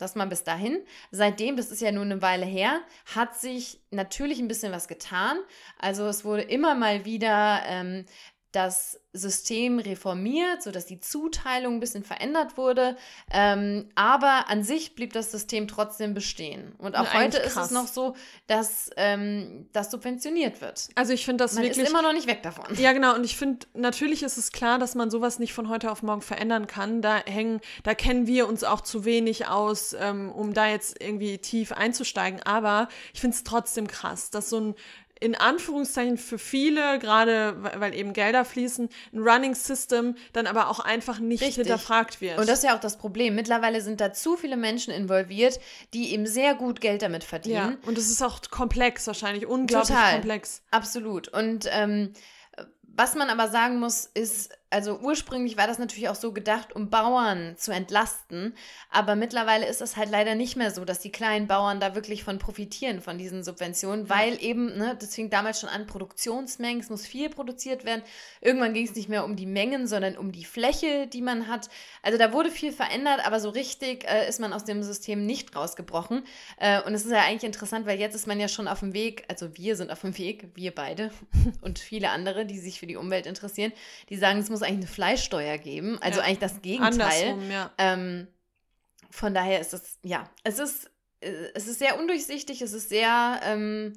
[0.00, 0.78] So, das mal bis dahin.
[1.10, 2.80] Seitdem, das ist ja nun eine Weile her,
[3.14, 5.38] hat sich natürlich ein bisschen was getan.
[5.78, 8.04] Also es wurde immer mal wieder ähm,
[8.52, 12.96] das System reformiert, sodass die Zuteilung ein bisschen verändert wurde.
[13.32, 16.74] Ähm, aber an sich blieb das System trotzdem bestehen.
[16.78, 17.66] Und auch Ja, heute ist krass.
[17.66, 18.14] es noch so,
[18.46, 20.88] dass das das subventioniert wird.
[20.94, 21.84] Also ich finde das Man wirklich.
[21.84, 22.64] ist immer noch nicht weg davon.
[22.76, 23.14] Ja, genau.
[23.14, 26.20] Und ich finde, natürlich ist es klar, dass man sowas nicht von heute auf morgen
[26.22, 27.02] verändern kann.
[27.02, 31.38] Da hängen, da kennen wir uns auch zu wenig aus, ähm, um da jetzt irgendwie
[31.38, 32.42] tief einzusteigen.
[32.42, 34.74] Aber ich finde es trotzdem krass, dass so ein
[35.20, 40.80] in Anführungszeichen für viele, gerade weil eben Gelder fließen, ein Running System dann aber auch
[40.80, 41.66] einfach nicht Richtig.
[41.66, 42.38] hinterfragt wird.
[42.38, 43.34] Und das ist ja auch das Problem.
[43.34, 45.60] Mittlerweile sind da zu viele Menschen involviert,
[45.92, 47.78] die eben sehr gut Geld damit ja, verdienen.
[47.84, 50.14] und es ist auch komplex wahrscheinlich, unglaublich Total.
[50.14, 50.62] komplex.
[50.70, 51.28] Absolut.
[51.28, 52.14] Und ähm,
[52.82, 56.90] was man aber sagen muss, ist, also ursprünglich war das natürlich auch so gedacht, um
[56.90, 58.54] Bauern zu entlasten.
[58.88, 62.22] Aber mittlerweile ist es halt leider nicht mehr so, dass die kleinen Bauern da wirklich
[62.22, 66.88] von profitieren, von diesen Subventionen, weil eben, ne, das fing damals schon an, Produktionsmengen, es
[66.88, 68.02] muss viel produziert werden.
[68.40, 71.68] Irgendwann ging es nicht mehr um die Mengen, sondern um die Fläche, die man hat.
[72.02, 75.56] Also da wurde viel verändert, aber so richtig äh, ist man aus dem System nicht
[75.56, 76.22] rausgebrochen.
[76.58, 78.94] Äh, und es ist ja eigentlich interessant, weil jetzt ist man ja schon auf dem
[78.94, 81.10] Weg, also wir sind auf dem Weg, wir beide
[81.60, 83.72] und viele andere, die sich für die Umwelt interessieren,
[84.10, 85.98] die sagen, es muss eigentlich eine Fleischsteuer geben.
[86.00, 86.26] Also Ja.
[86.26, 87.38] eigentlich das Gegenteil.
[87.50, 87.70] Ja.
[87.78, 88.28] Ähm,
[89.10, 93.40] von daher ist es, ja, es ist, äh, es ist sehr undurchsichtig, es ist sehr
[93.44, 93.92] ähm,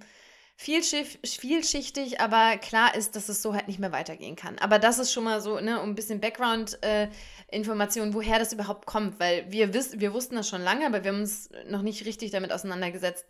[0.55, 4.57] vielschiff, vielschichtig, aber klar ist, dass es so halt nicht mehr weitergehen kann.
[4.59, 9.19] Aber das ist schon mal so, ne, um ein bisschen Background-Informationen, woher das überhaupt kommt,
[9.19, 12.31] weil wir, wiss, wir wussten das schon lange, aber wir haben uns noch nicht richtig
[12.31, 13.25] damit auseinandergesetzt,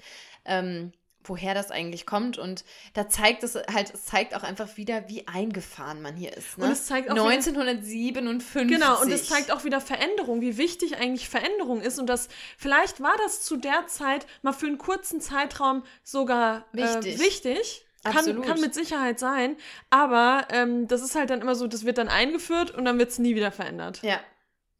[0.45, 0.91] ähm,
[1.23, 2.37] woher das eigentlich kommt.
[2.37, 6.57] Und da zeigt es halt, es zeigt auch einfach wieder, wie eingefahren man hier ist.
[6.57, 6.65] Ne?
[6.65, 8.67] Und es zeigt auch wieder- 1957.
[8.67, 13.01] Genau, und es zeigt auch wieder Veränderung, wie wichtig eigentlich Veränderung ist und dass vielleicht
[13.01, 17.15] war das zu der Zeit mal für einen kurzen Zeitraum sogar Wichtig.
[17.15, 17.85] Äh, wichtig.
[18.03, 18.45] Kann, Absolut.
[18.45, 19.55] kann mit Sicherheit sein,
[19.89, 23.11] aber ähm, das ist halt dann immer so, das wird dann eingeführt und dann wird
[23.11, 24.01] es nie wieder verändert.
[24.03, 24.19] Ja,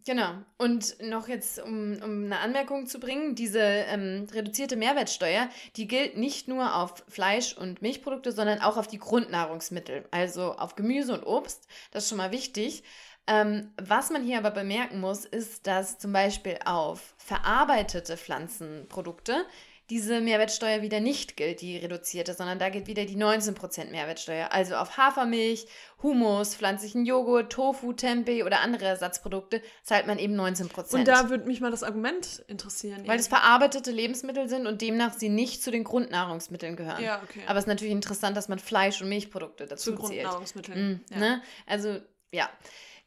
[0.05, 0.33] genau.
[0.57, 6.17] Und noch jetzt, um, um eine Anmerkung zu bringen, diese ähm, reduzierte Mehrwertsteuer, die gilt
[6.17, 11.25] nicht nur auf Fleisch- und Milchprodukte, sondern auch auf die Grundnahrungsmittel, also auf Gemüse und
[11.25, 11.67] Obst.
[11.91, 12.83] Das ist schon mal wichtig.
[13.25, 19.45] Ähm, was man hier aber bemerken muss, ist, dass zum Beispiel auf verarbeitete Pflanzenprodukte
[19.89, 24.51] diese Mehrwertsteuer wieder nicht gilt, die reduzierte, sondern da gilt wieder die 19% Mehrwertsteuer.
[24.51, 25.67] Also auf Hafermilch,
[26.01, 30.95] Hummus, pflanzlichen Joghurt, Tofu, Tempeh oder andere Ersatzprodukte zahlt man eben 19%.
[30.95, 33.03] Und da würde mich mal das Argument interessieren.
[33.07, 37.03] weil es verarbeitete Lebensmittel sind und demnach sie nicht zu den Grundnahrungsmitteln gehören.
[37.03, 37.41] ja, okay.
[37.47, 40.23] Aber es ist natürlich interessant, dass man Fleisch- und Milchprodukte dazu zu zählt.
[40.23, 40.91] Grundnahrungsmitteln.
[40.91, 41.19] Mm, ja.
[41.19, 41.41] ne?
[41.67, 41.99] Also,
[42.31, 42.49] ja.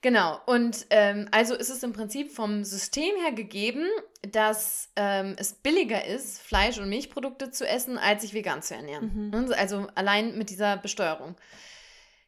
[0.03, 0.40] Genau.
[0.47, 3.86] Und ähm, also ist es im Prinzip vom System her gegeben,
[4.22, 9.30] dass ähm, es billiger ist, Fleisch- und Milchprodukte zu essen, als sich vegan zu ernähren.
[9.30, 9.30] Mhm.
[9.30, 9.57] Ne?
[9.57, 11.34] Also allein mit dieser Besteuerung.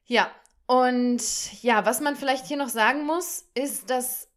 [0.06, 0.30] Ja.
[0.66, 1.22] Und
[1.62, 4.28] ja, was man vielleicht hier noch sagen muss, ist, dass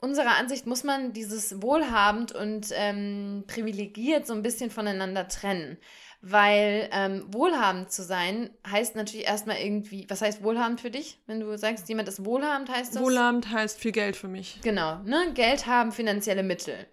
[0.00, 5.78] unserer Ansicht muss man dieses wohlhabend und ähm, privilegiert so ein bisschen voneinander trennen.
[6.24, 11.18] Weil ähm, wohlhabend zu sein heißt natürlich erstmal irgendwie, was heißt wohlhabend für dich?
[11.26, 13.02] Wenn du sagst, jemand ist wohlhabend, heißt das?
[13.02, 14.60] Wohlhabend heißt viel Geld für mich.
[14.62, 15.32] Genau, ne?
[15.34, 16.86] Geld haben, finanzielle Mittel.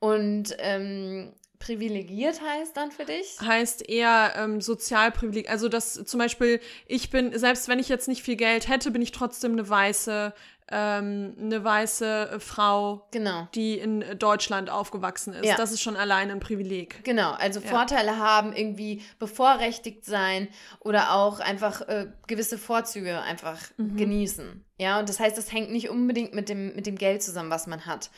[0.00, 1.32] Und ähm,
[1.64, 3.38] privilegiert heißt dann für dich?
[3.40, 5.52] Heißt eher ähm, sozial privilegiert.
[5.52, 9.02] Also, dass zum Beispiel, ich bin, selbst wenn ich jetzt nicht viel Geld hätte, bin
[9.02, 10.34] ich trotzdem eine weiße,
[10.70, 13.46] ähm, eine weiße äh, Frau, Genau.
[13.54, 15.44] die in Deutschland aufgewachsen ist.
[15.46, 15.56] Ja.
[15.56, 17.04] Das ist schon allein ein Privileg.
[17.04, 17.68] Genau, also Ja.
[17.68, 20.48] Vorteile haben, irgendwie bevorrechtigt sein
[20.80, 23.96] oder auch einfach äh, gewisse Vorzüge einfach Mhm.
[23.96, 24.64] genießen.
[24.78, 27.66] Ja, und das heißt, das hängt nicht unbedingt mit dem, mit dem Geld zusammen, was
[27.66, 28.10] man hat.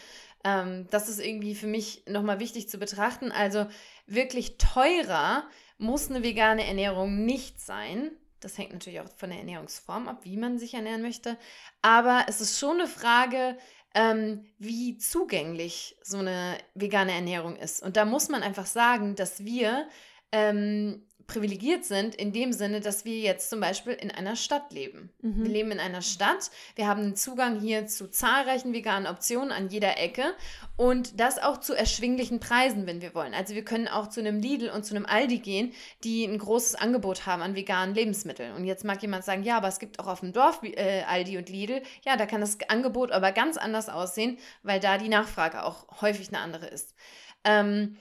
[0.44, 3.32] Ähm, das ist irgendwie für mich nochmal wichtig zu betrachten.
[3.32, 3.66] Also
[4.06, 5.44] wirklich teurer
[5.78, 8.12] muss eine vegane Ernährung nicht sein.
[8.40, 11.38] Das hängt natürlich auch von der Ernährungsform ab, wie man sich ernähren möchte.
[11.82, 13.56] Aber es ist schon eine Frage,
[13.94, 17.82] ähm, wie zugänglich so eine vegane Ernährung ist.
[17.82, 19.88] Und da muss man einfach sagen, dass wir
[20.32, 25.10] ähm, privilegiert sind in dem Sinne, dass wir jetzt zum Beispiel in einer Stadt leben.
[25.20, 25.44] Wir Mhm.
[25.44, 29.98] leben in einer Stadt, wir haben einen Zugang hier zu zahlreichen veganen Optionen an jeder
[29.98, 30.24] Ecke
[30.76, 33.34] und das auch zu erschwinglichen Preisen, wenn wir wollen.
[33.34, 35.72] Also wir können auch zu einem Lidl und zu einem Aldi gehen,
[36.04, 38.54] die ein großes Angebot haben an veganen Lebensmitteln.
[38.54, 41.38] Und jetzt mag jemand sagen, ja, aber es gibt auch auf dem Dorf äh, Aldi
[41.38, 41.82] und Lidl.
[42.04, 46.28] Ja, da kann das Angebot aber ganz anders aussehen, weil da die Nachfrage auch häufig
[46.28, 46.94] eine andere ist.
[47.44, 47.96] Ähm,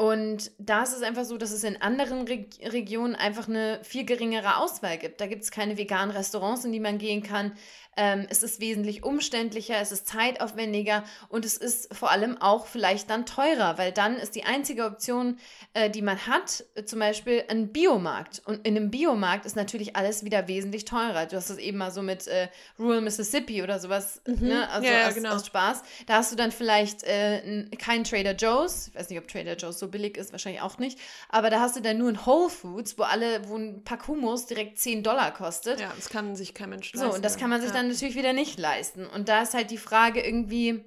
[0.00, 4.06] und da ist es einfach so, dass es in anderen Reg Regionen einfach eine viel
[4.06, 5.20] geringere Auswahl gibt.
[5.20, 7.52] Da gibt es keine veganen Restaurants, in die man gehen kann.
[7.96, 13.10] Ähm, es ist wesentlich umständlicher, es ist zeitaufwendiger und es ist vor allem auch vielleicht
[13.10, 15.38] dann teurer, weil dann ist die einzige Option,
[15.74, 18.42] äh, die man hat, äh, zum Beispiel ein Biomarkt.
[18.46, 21.26] Und in einem Biomarkt ist natürlich alles wieder wesentlich teurer.
[21.26, 24.68] Du hast das eben mal so mit äh, Rural Mississippi oder sowas, ne?
[24.70, 25.34] also Ja, ja, aus, genau.
[25.34, 25.82] aus Spaß.
[26.06, 28.88] Da hast du dann vielleicht äh, kein Trader Joe's.
[28.88, 30.98] Ich weiß nicht, ob Trader Joe's so billig ist, wahrscheinlich auch nicht.
[31.28, 34.46] Aber da hast du dann nur ein Whole Foods, wo alle, wo ein Pack Hummus
[34.46, 35.80] direkt 10 Dollar kostet.
[35.80, 37.16] Ja, das kann sich kein Mensch So, leisten.
[37.16, 37.79] und das kann man sich ja.
[37.80, 39.06] Dann natürlich wieder nicht leisten.
[39.06, 40.84] Und da ist halt die Frage irgendwie,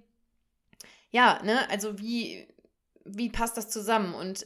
[1.12, 2.48] ja, ne, also wie,
[3.06, 4.14] wie passt das zusammen?
[4.14, 4.46] Und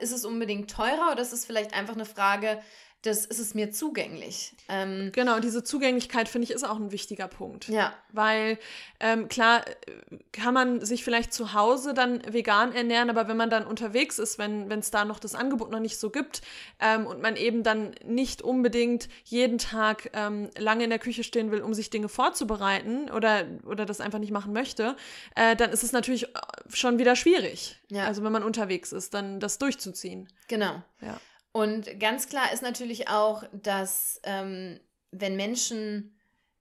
[0.00, 2.62] ist es unbedingt teurer oder ist es vielleicht einfach eine Frage,
[3.04, 4.54] des, ist es mir zugänglich?
[4.68, 7.68] Ähm, Genau, diese Zugänglichkeit, finde ich, ist auch ein wichtiger Punkt.
[7.68, 8.58] ja, Weil
[9.00, 13.50] ähm, klar äh, kann man sich vielleicht zu Hause dann vegan ernähren, aber wenn man
[13.50, 16.42] dann unterwegs ist, wenn es da noch das Angebot noch nicht so gibt
[16.80, 21.50] ähm, und man eben dann nicht unbedingt jeden Tag ähm, lange in der Küche stehen
[21.50, 24.96] will, um sich Dinge vorzubereiten oder, oder das einfach nicht machen möchte,
[25.34, 26.28] äh, dann ist es natürlich äh,
[26.72, 27.80] schon wieder schwierig.
[27.90, 28.04] Ja.
[28.04, 30.28] Also wenn man unterwegs ist, dann das durchzuziehen.
[30.48, 30.82] genau.
[31.00, 31.20] Ja.
[31.52, 34.80] Und ganz klar ist natürlich auch, dass ähm,
[35.10, 36.16] wenn Menschen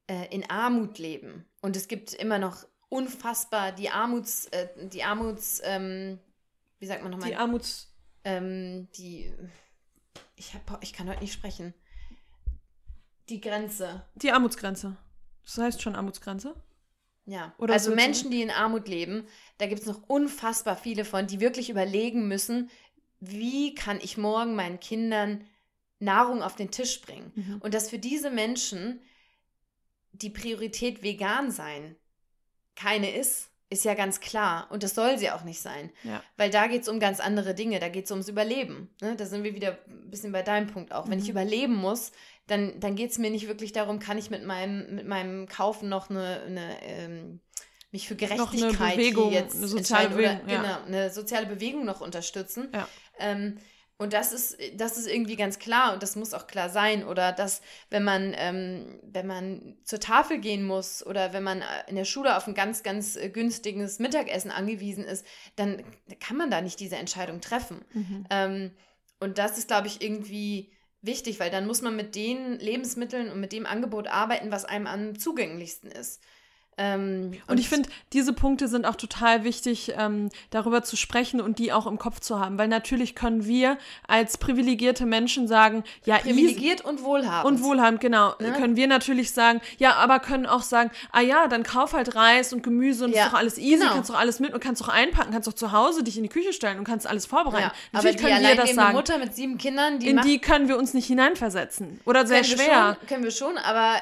[0.07, 5.61] äh, in Armut leben und es gibt immer noch unfassbar die Armuts, äh, die Armuts,
[5.63, 6.19] ähm,
[6.79, 7.29] wie sagt man nochmal?
[7.29, 7.93] Die Armuts.
[8.25, 9.33] ähm, die,
[10.35, 11.73] ich, hab, ich kann heute nicht sprechen.
[13.29, 14.05] Die Grenze.
[14.15, 14.97] Die Armutsgrenze.
[15.45, 16.53] Das heißt schon Armutsgrenze?
[17.25, 19.25] Ja, Oder also so- Menschen, die in Armut leben,
[19.59, 22.69] da gibt es noch unfassbar viele von, die wirklich überlegen müssen,
[23.21, 25.45] wie kann ich morgen meinen Kindern
[26.01, 27.31] Nahrung auf den Tisch bringen.
[27.35, 27.57] Mhm.
[27.61, 28.99] Und dass für diese Menschen
[30.11, 31.95] die Priorität vegan sein
[32.75, 34.67] keine ist, ist ja ganz klar.
[34.71, 35.91] Und das soll sie auch nicht sein.
[36.03, 36.21] Ja.
[36.35, 37.79] Weil da geht es um ganz andere Dinge.
[37.79, 38.89] Da geht es ums Überleben.
[38.99, 39.15] Ne?
[39.15, 41.07] Da sind wir wieder ein bisschen bei deinem Punkt auch.
[41.07, 41.31] Wenn ich Mhm.
[41.31, 42.11] überleben muss,
[42.47, 45.87] dann, dann geht es mir nicht wirklich darum, kann ich mit meinem, mit meinem Kaufen
[45.87, 47.39] noch eine, eine ähm,
[47.91, 50.61] mich für Noch eine Gerechtigkeit Bewegung, jetzt eine soziale entscheiden oder, Bewegung, ja.
[50.61, 52.69] genau, eine soziale Bewegung noch unterstützen.
[52.73, 52.87] Ja.
[53.19, 53.57] Ähm,
[54.01, 57.05] und das ist, das ist irgendwie ganz klar und das muss auch klar sein.
[57.05, 57.61] Oder dass,
[57.91, 62.05] wenn man, ähm, wenn man zur Tafel gehen muss oder wenn man äh, in der
[62.05, 65.23] Schule auf ein ganz, ganz äh, günstiges Mittagessen angewiesen ist,
[65.55, 65.83] dann
[66.19, 67.85] kann man da nicht diese Entscheidung treffen.
[67.93, 68.25] Mhm.
[68.31, 68.71] Ähm,
[69.19, 70.71] und das ist, glaube ich, irgendwie
[71.03, 74.87] wichtig, weil dann muss man mit den Lebensmitteln und mit dem Angebot arbeiten, was einem
[74.87, 76.23] am zugänglichsten ist.
[76.81, 81.59] Ähm, Und ich finde, diese Punkte sind auch total wichtig, ähm, darüber zu sprechen und
[81.59, 82.57] die auch im Kopf zu haben.
[82.57, 83.77] Weil natürlich können wir
[84.07, 87.45] als privilegierte Menschen sagen, ja, privilegiert und wohlhabend.
[87.45, 88.33] Und wohlhabend, genau.
[88.39, 88.53] Ne?
[88.53, 92.51] Können wir natürlich sagen, ja, aber können auch sagen, ah ja, dann kauf halt Reis
[92.51, 93.93] und Gemüse und Ja, ist doch alles easy, genau.
[93.93, 96.29] kannst doch alles mit und kannst doch einpacken, kannst doch zu Hause dich in die
[96.29, 97.63] Küche stellen und kannst alles vorbereiten.
[97.63, 98.95] Ja, aber Natürlich die können wir das sagen.
[98.95, 101.99] Mutter mit sieben Kindern, die in die können wir uns nicht hineinversetzen.
[102.05, 102.67] Oder sehr können schwer.
[102.67, 104.01] Wir schon, können wir schon, aber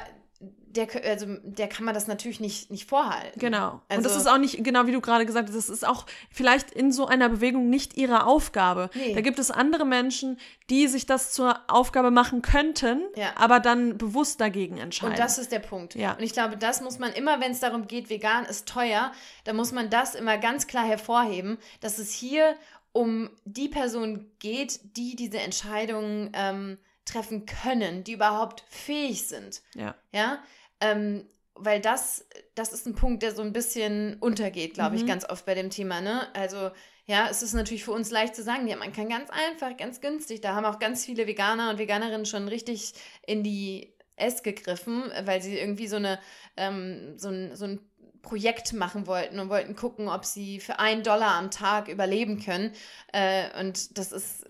[0.70, 3.38] der, also, der kann man das natürlich nicht, nicht vorhalten.
[3.40, 3.82] Genau.
[3.88, 5.86] Also, und das also ist auch nicht, genau wie du gerade gesagt hast, das ist
[5.86, 8.88] auch vielleicht in so einer Bewegung nicht ihre Aufgabe.
[8.94, 9.14] Nee.
[9.14, 10.38] Da gibt es andere Menschen,
[10.70, 13.32] die sich das zur Aufgabe machen könnten, ja.
[13.34, 15.14] aber dann bewusst dagegen entscheiden.
[15.14, 15.96] Und das ist der Punkt.
[15.96, 16.12] Ja.
[16.12, 19.12] Und ich glaube, das muss man immer, wenn es darum geht, vegan ist teuer,
[19.44, 22.54] da muss man das immer ganz klar hervorheben, dass es hier
[22.92, 29.62] um die Person geht, die diese Entscheidungen ähm, treffen können, die überhaupt fähig sind.
[29.74, 29.94] Ja.
[30.12, 30.38] Ja.
[30.80, 35.08] Ähm, weil das, das ist ein Punkt, der so ein bisschen untergeht, glaube ich, mhm.
[35.08, 36.00] ganz oft bei dem Thema.
[36.00, 36.34] Ne?
[36.34, 36.70] Also,
[37.06, 40.00] ja, es ist natürlich für uns leicht zu sagen, ja, man kann ganz einfach, ganz
[40.00, 40.40] günstig.
[40.40, 42.94] Da haben auch ganz viele Veganer und Veganerinnen schon richtig
[43.26, 46.18] in die S gegriffen, weil sie irgendwie so eine,
[46.56, 47.89] ähm, so ein, so ein
[48.22, 52.72] Projekt machen wollten und wollten gucken, ob sie für einen Dollar am Tag überleben können.
[53.12, 54.46] Äh, und das ist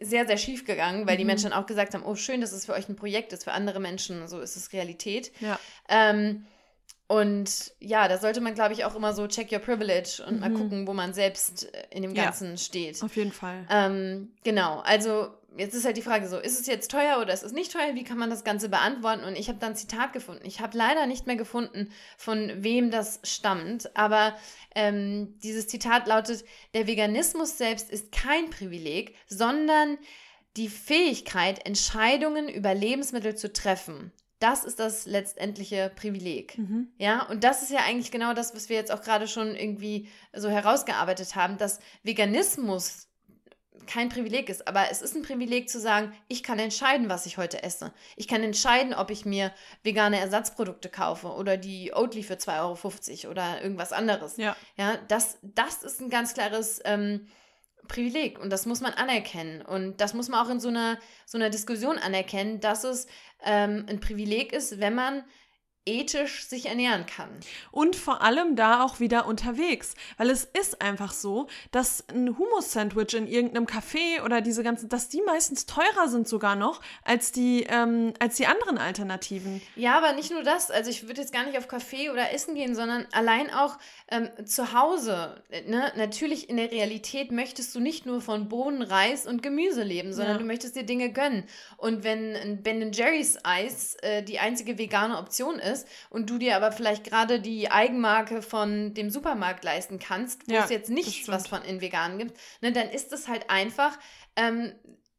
[0.00, 1.18] sehr, sehr schief gegangen, weil mhm.
[1.18, 3.44] die Menschen dann auch gesagt haben, oh schön, dass es für euch ein Projekt ist,
[3.44, 5.32] für andere Menschen, so ist es Realität.
[5.40, 5.58] Ja.
[5.88, 6.46] Ähm,
[7.08, 10.40] und ja, da sollte man, glaube ich, auch immer so check your privilege und mhm.
[10.40, 13.02] mal gucken, wo man selbst in dem Ganzen ja, steht.
[13.02, 13.66] Auf jeden Fall.
[13.70, 17.42] Ähm, genau, also jetzt ist halt die Frage so, ist es jetzt teuer oder ist
[17.42, 17.94] es nicht teuer?
[17.94, 19.24] Wie kann man das Ganze beantworten?
[19.24, 20.44] Und ich habe dann ein Zitat gefunden.
[20.44, 24.36] Ich habe leider nicht mehr gefunden, von wem das stammt, aber
[24.74, 26.44] ähm, dieses Zitat lautet,
[26.74, 29.98] der Veganismus selbst ist kein Privileg, sondern
[30.56, 34.12] die Fähigkeit, Entscheidungen über Lebensmittel zu treffen.
[34.38, 36.58] Das ist das letztendliche Privileg.
[36.58, 36.88] Mhm.
[36.98, 40.08] Ja, und das ist ja eigentlich genau das, was wir jetzt auch gerade schon irgendwie
[40.34, 43.08] so herausgearbeitet haben, dass Veganismus
[43.86, 47.36] kein Privileg ist, aber es ist ein Privileg zu sagen, ich kann entscheiden, was ich
[47.36, 47.92] heute esse.
[48.16, 49.52] Ich kann entscheiden, ob ich mir
[49.82, 54.36] vegane Ersatzprodukte kaufe oder die Oatly für 2,50 Euro oder irgendwas anderes.
[54.36, 54.56] Ja.
[54.76, 57.26] ja das, das ist ein ganz klares ähm,
[57.88, 59.62] Privileg und das muss man anerkennen.
[59.62, 63.06] Und das muss man auch in so einer, so einer Diskussion anerkennen, dass es
[63.44, 65.24] ähm, ein Privileg ist, wenn man
[65.84, 67.28] ethisch sich ernähren kann.
[67.72, 73.14] Und vor allem da auch wieder unterwegs, weil es ist einfach so, dass ein Hummus-Sandwich
[73.14, 77.66] in irgendeinem Café oder diese ganzen, dass die meistens teurer sind sogar noch als die,
[77.68, 79.60] ähm, als die anderen Alternativen.
[79.74, 82.54] Ja, aber nicht nur das, also ich würde jetzt gar nicht auf Café oder Essen
[82.54, 83.78] gehen, sondern allein auch
[84.08, 85.42] ähm, zu Hause.
[85.66, 85.92] Ne?
[85.96, 90.34] Natürlich in der Realität möchtest du nicht nur von Bohnen, Reis und Gemüse leben, sondern
[90.34, 90.38] ja.
[90.38, 91.44] du möchtest dir Dinge gönnen.
[91.76, 96.38] Und wenn ein Ben Jerry's Eis äh, die einzige vegane Option ist, ist und du
[96.38, 100.90] dir aber vielleicht gerade die Eigenmarke von dem Supermarkt leisten kannst, wo ja, es jetzt
[100.90, 103.98] nicht was von in vegan gibt, ne, dann ist es halt einfach.
[104.36, 104.72] Ähm,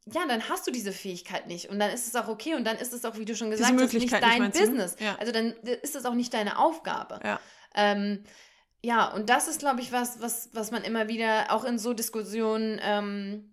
[0.05, 2.77] ja, dann hast du diese Fähigkeit nicht und dann ist es auch okay und dann
[2.77, 4.97] ist es auch, wie du schon gesagt hast, nicht dein nicht Business.
[4.99, 5.15] Ja.
[5.17, 7.19] Also dann ist es auch nicht deine Aufgabe.
[7.23, 7.39] Ja.
[7.73, 8.23] Ähm,
[8.83, 11.93] ja, und das ist, glaube ich, was, was, was man immer wieder auch in so
[11.93, 13.52] Diskussionen ähm,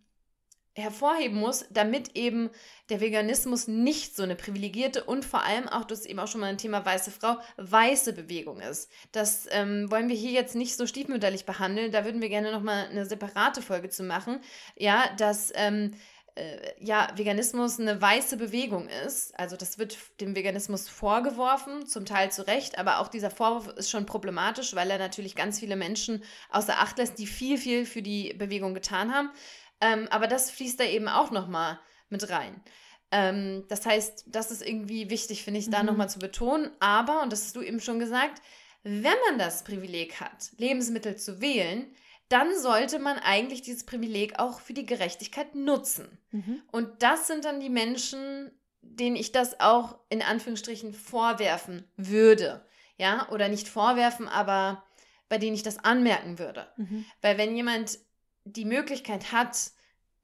[0.75, 2.51] hervorheben muss, damit eben
[2.89, 6.41] der Veganismus nicht so eine privilegierte und vor allem auch, das ist eben auch schon
[6.41, 8.91] mal ein Thema weiße Frau, weiße Bewegung ist.
[9.13, 12.87] Das ähm, wollen wir hier jetzt nicht so stiefmütterlich behandeln, da würden wir gerne nochmal
[12.89, 14.41] eine separate Folge zu machen.
[14.77, 15.93] Ja, dass ähm,
[16.37, 19.39] äh, ja, Veganismus eine weiße Bewegung ist.
[19.39, 23.91] Also das wird dem Veganismus vorgeworfen, zum Teil zu Recht, aber auch dieser Vorwurf ist
[23.91, 28.03] schon problematisch, weil er natürlich ganz viele Menschen außer Acht lässt, die viel, viel für
[28.03, 29.31] die Bewegung getan haben.
[29.81, 31.79] Ähm, aber das fließt da eben auch nochmal
[32.09, 32.61] mit rein.
[33.11, 35.87] Ähm, das heißt, das ist irgendwie wichtig, finde ich, da mhm.
[35.87, 36.71] nochmal zu betonen.
[36.81, 38.43] Aber, und das hast du eben schon gesagt,
[38.83, 41.87] wenn man das Privileg hat, Lebensmittel zu wählen,
[42.29, 46.19] dann sollte man eigentlich dieses Privileg auch für die Gerechtigkeit nutzen.
[46.31, 46.63] Mhm.
[46.71, 48.53] Und das sind dann die Menschen,
[48.83, 52.65] denen ich das auch in Anführungsstrichen vorwerfen würde.
[52.97, 54.85] Ja, oder nicht vorwerfen, aber
[55.29, 56.69] bei denen ich das anmerken würde.
[56.77, 57.05] Mhm.
[57.21, 57.99] Weil wenn jemand
[58.45, 59.73] die Möglichkeit hat,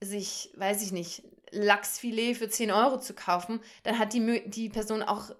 [0.01, 5.03] sich, weiß ich nicht, Lachsfilet für 10 Euro zu kaufen, dann hat die, die Person
[5.03, 5.31] auch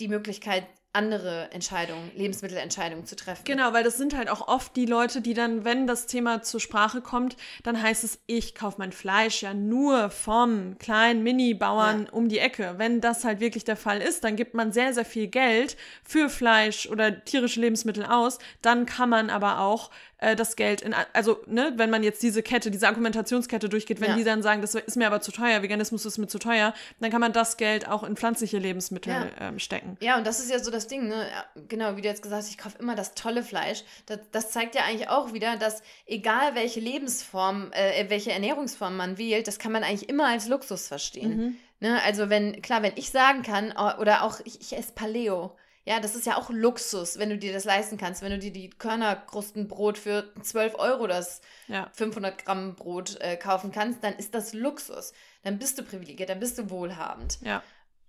[0.00, 0.66] die Möglichkeit,
[0.96, 3.42] andere Entscheidungen, Lebensmittelentscheidungen zu treffen.
[3.44, 6.58] Genau, weil das sind halt auch oft die Leute, die dann, wenn das Thema zur
[6.58, 12.12] Sprache kommt, dann heißt es, ich kaufe mein Fleisch ja nur vom kleinen Mini-Bauern ja.
[12.12, 12.74] um die Ecke.
[12.78, 16.30] Wenn das halt wirklich der Fall ist, dann gibt man sehr, sehr viel Geld für
[16.30, 18.38] Fleisch oder tierische Lebensmittel aus.
[18.62, 22.42] Dann kann man aber auch äh, das Geld in, also, ne, wenn man jetzt diese
[22.42, 24.16] Kette, diese Argumentationskette durchgeht, wenn ja.
[24.16, 27.10] die dann sagen, das ist mir aber zu teuer, Veganismus ist mir zu teuer, dann
[27.10, 29.48] kann man das Geld auch in pflanzliche Lebensmittel ja.
[29.48, 29.96] ähm, stecken.
[30.00, 31.26] Ja, und das ist ja so das Ding, ne?
[31.68, 33.84] Genau, wie du jetzt gesagt hast, ich kaufe immer das tolle Fleisch.
[34.06, 39.18] Das, das, zeigt ja eigentlich auch wieder, dass egal welche Lebensform, äh, welche Ernährungsform man
[39.18, 41.36] wählt, das kann man eigentlich immer als Luxus verstehen.
[41.36, 41.56] Mhm.
[41.80, 42.02] Ne?
[42.02, 45.56] Also wenn, klar, wenn ich sagen kann, oder auch ich, ich esse Paleo,
[45.86, 48.20] ja, das ist ja auch Luxus, wenn du dir das leisten kannst.
[48.20, 51.88] Wenn du dir die Körnerkrustenbrot für 12 Euro, das ja.
[51.92, 55.12] 500 Gramm Brot äh, kaufen kannst, dann ist das Luxus.
[55.44, 57.38] Dann bist du privilegiert, dann bist du wohlhabend.
[57.42, 57.62] Ja.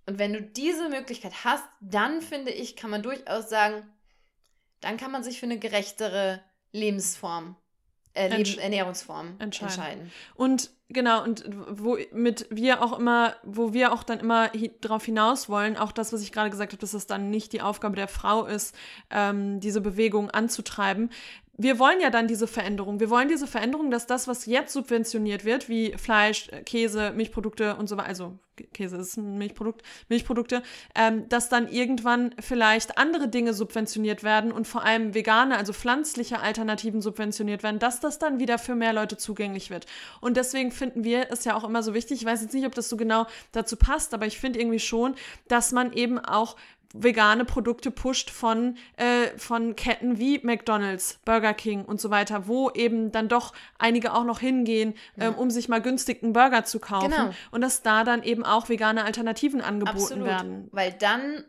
[0.08, 3.82] Und wenn du diese Möglichkeit hast, dann finde ich, kann man durchaus sagen,
[4.80, 6.40] dann kann man sich für eine gerechtere
[6.72, 7.56] Lebensform,
[8.14, 9.74] äh, Leben, Ernährungsform entscheiden.
[9.74, 10.12] entscheiden.
[10.34, 15.50] Und genau, und womit wir auch immer, wo wir auch dann immer hi darauf hinaus
[15.50, 18.08] wollen, auch das, was ich gerade gesagt habe, dass es dann nicht die Aufgabe der
[18.08, 18.74] Frau ist,
[19.10, 21.10] ähm, diese Bewegung anzutreiben
[21.58, 23.00] wir wollen ja dann diese Veränderung.
[23.00, 27.88] Wir wollen diese Veränderung, dass das, was jetzt subventioniert wird, wie Fleisch, Käse, Milchprodukte und
[27.88, 28.38] so weiter, also
[28.72, 30.62] Käse ist ein Milchprodukt, Milchprodukte,
[30.94, 36.40] ähm, dass dann irgendwann vielleicht andere Dinge subventioniert werden und vor allem vegane, also pflanzliche
[36.40, 39.86] Alternativen subventioniert werden, dass das dann wieder für mehr Leute zugänglich wird.
[40.20, 42.74] Und deswegen finden wir es ja auch immer so wichtig, ich weiß jetzt nicht, ob
[42.74, 45.14] das so genau dazu passt, aber ich finde irgendwie schon,
[45.48, 46.56] dass man eben auch
[46.94, 52.70] vegane Produkte pusht von, äh, von Ketten wie McDonald's, Burger King und so weiter, wo
[52.70, 55.28] eben dann doch einige auch noch hingehen, ja.
[55.28, 57.10] ähm, um sich mal günstig einen Burger zu kaufen.
[57.10, 57.30] Genau.
[57.50, 60.26] Und dass da dann eben auch vegane Alternativen angeboten Absolut.
[60.26, 60.68] werden.
[60.72, 61.44] Weil dann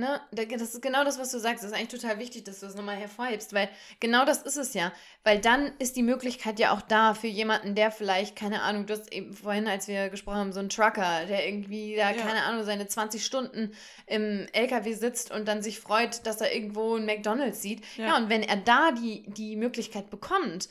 [0.00, 0.20] Ne?
[0.32, 1.62] Das ist genau das, was du sagst.
[1.62, 3.68] Das ist eigentlich total wichtig, dass du das nochmal hervorhebst, weil
[4.00, 4.92] genau das ist es ja.
[5.24, 8.94] Weil dann ist die Möglichkeit ja auch da für jemanden, der vielleicht, keine Ahnung, du
[8.94, 12.16] hast eben vorhin, als wir gesprochen haben, so ein Trucker, der irgendwie da, ja.
[12.16, 13.72] keine Ahnung, seine 20 Stunden
[14.06, 17.84] im LKW sitzt und dann sich freut, dass er irgendwo ein McDonalds sieht.
[17.96, 20.68] Ja, ja und wenn er da die, die Möglichkeit bekommt,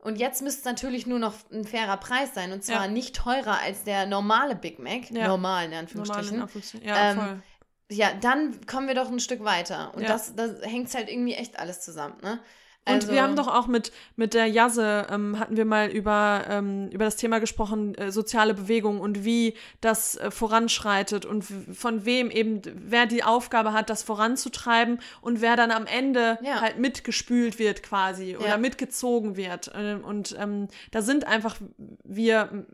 [0.00, 2.90] und jetzt müsste es natürlich nur noch ein fairer Preis sein und zwar ja.
[2.90, 5.10] nicht teurer als der normale Big Mac.
[5.10, 5.26] Ja.
[5.26, 6.38] Normal, in Anführungsstrichen.
[6.38, 6.88] Normal in Anführungsstrichen.
[6.88, 7.42] Ja, ähm, voll
[7.90, 9.92] ja, dann kommen wir doch ein Stück weiter.
[9.94, 10.08] Und ja.
[10.08, 12.40] das, das hängt halt irgendwie echt alles zusammen, ne?
[12.88, 16.44] Also, und wir haben doch auch mit, mit der Jasse, ähm, hatten wir mal über,
[16.48, 22.06] ähm, über das Thema gesprochen, äh, soziale Bewegung und wie das äh, voranschreitet und von
[22.06, 26.60] wem eben, wer die Aufgabe hat, das voranzutreiben und wer dann am Ende ja.
[26.62, 28.38] halt mitgespült wird quasi ja.
[28.38, 29.70] oder mitgezogen wird.
[29.74, 31.56] Äh, und ähm, da sind einfach
[32.04, 32.64] wir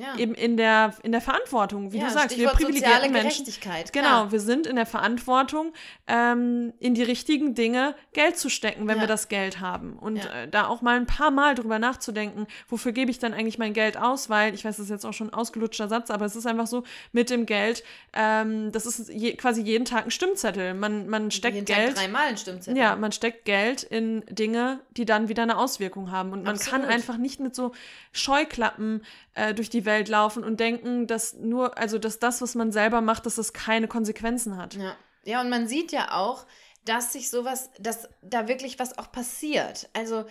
[0.00, 0.16] ja.
[0.16, 3.46] eben in der, in der Verantwortung, wie ja, du sagst, Stichwort wir privilegierte Menschen.
[3.92, 5.72] Genau, wir sind in der Verantwortung,
[6.06, 9.94] ähm, in die richtigen Dinge Geld zu stecken, wenn wir das Geld haben.
[9.94, 13.58] Und äh, da auch mal ein paar Mal drüber nachzudenken, wofür gebe ich dann eigentlich
[13.58, 16.24] mein Geld aus, weil, ich weiß, das ist jetzt auch schon ein ausgelutschter Satz, aber
[16.24, 20.10] es ist einfach so, mit dem Geld, ähm, das ist je, quasi jeden Tag ein
[20.10, 20.74] Stimmzettel.
[20.74, 21.94] Man, man steckt jeden Geld.
[21.94, 22.78] Tag dreimal ein Stimmzettel.
[22.78, 26.32] Ja, man steckt Geld in Dinge, die dann wieder eine Auswirkung haben.
[26.32, 26.82] Und man Absolut.
[26.82, 27.72] kann einfach nicht mit so
[28.12, 29.02] Scheuklappen
[29.34, 33.00] äh, durch die Welt laufen und denken, dass nur, also dass das, was man selber
[33.00, 34.74] macht, dass das keine Konsequenzen hat.
[34.74, 34.96] Ja.
[35.24, 36.46] Ja, und man sieht ja auch,
[36.84, 39.88] dass sich sowas, dass da wirklich was auch passiert.
[39.92, 40.24] Also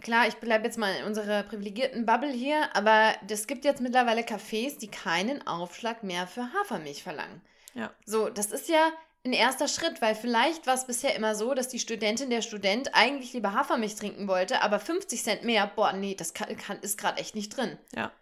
[0.00, 4.22] klar, ich bleibe jetzt mal in unserer privilegierten Bubble hier, aber es gibt jetzt mittlerweile
[4.22, 7.40] Cafés, die keinen Aufschlag mehr für Hafermilch verlangen.
[7.74, 7.90] Ja.
[8.06, 8.92] So, das ist ja
[9.24, 12.94] ein erster Schritt, weil vielleicht war es bisher immer so, dass die Studentin, der Student
[12.94, 16.98] eigentlich lieber Hafermilch trinken wollte, aber 50 Cent mehr, boah, nee, das kann, kann, ist
[16.98, 17.76] gerade echt nicht drin.
[17.94, 18.12] Ja.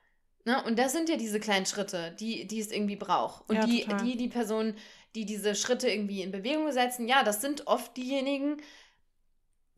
[0.47, 0.63] Ne?
[0.63, 3.51] Und das sind ja diese kleinen Schritte, die, die es irgendwie braucht.
[3.51, 4.75] Und ja, die, die, die Person,
[5.17, 8.59] die diese Schritte irgendwie in Bewegung setzen, ja, das sind oft diejenigen,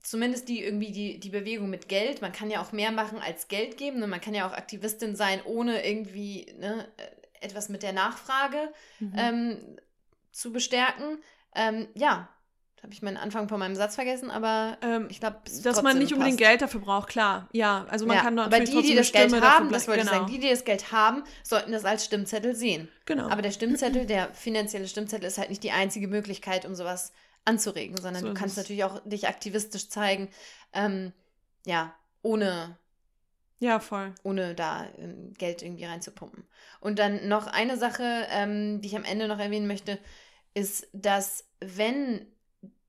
[0.02, 2.20] zumindest die irgendwie die, die Bewegung mit Geld.
[2.20, 3.98] Man kann ja auch mehr machen als Geld geben.
[3.98, 4.06] Ne?
[4.06, 6.86] Man kann ja auch Aktivistin sein, ohne irgendwie ne,
[7.40, 9.12] etwas mit der Nachfrage mhm.
[9.16, 9.76] ähm,
[10.32, 11.18] zu bestärken.
[11.54, 12.28] Ähm, ja,
[12.82, 16.12] habe ich meinen Anfang von meinem Satz vergessen, aber ähm, ich glaube, dass man nicht
[16.12, 17.48] unbedingt Geld dafür braucht, klar.
[17.52, 20.12] Ja, also man ja, kann natürlich aber die, die das Geld haben, das wollte genau.
[20.12, 22.88] ich sagen, die, die das Geld haben, sollten das als Stimmzettel sehen.
[23.06, 23.28] Genau.
[23.28, 27.12] Aber der Stimmzettel, der finanzielle Stimmzettel, ist halt nicht die einzige Möglichkeit, um sowas
[27.44, 30.28] anzuregen, sondern so du kannst natürlich auch dich aktivistisch zeigen,
[30.72, 31.12] ähm,
[31.64, 32.76] ja, ohne
[33.60, 34.14] ja, voll.
[34.22, 36.46] Ohne da ähm, Geld irgendwie reinzupumpen.
[36.80, 39.98] Und dann noch eine Sache, ähm, die ich am Ende noch erwähnen möchte,
[40.54, 42.26] ist, dass wenn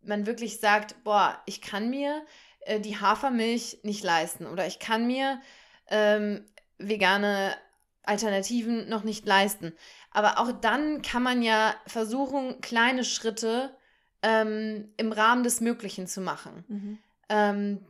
[0.02, 2.26] man wirklich sagt, boah, ich kann mir
[2.62, 5.42] äh, die Hafermilch nicht leisten oder ich kann mir
[5.88, 6.46] ähm,
[6.78, 7.56] vegane
[8.04, 9.74] Alternativen noch nicht leisten.
[10.12, 13.76] Aber auch dann kann man ja versuchen, kleine Schritte
[14.24, 16.66] ähm, im Rahmen des Möglichen zu machen.
[16.68, 16.98] Mhm.
[17.30, 17.86] Ähm,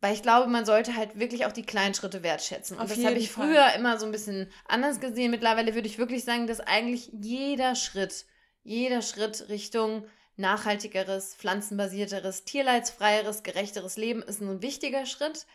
[0.00, 2.78] weil ich glaube, man sollte halt wirklich auch die kleinen Schritte wertschätzen.
[2.78, 3.48] Und Auf das habe ich Fall.
[3.48, 5.30] früher immer so ein bisschen anders gesehen.
[5.30, 8.24] Mittlerweile würde ich wirklich sagen, dass eigentlich jeder Schritt,
[8.62, 10.06] jeder Schritt Richtung
[10.40, 15.46] nachhaltigeres, pflanzenbasierteres, tierleidsfreieres, gerechteres Leben ist ein wichtiger Schritt.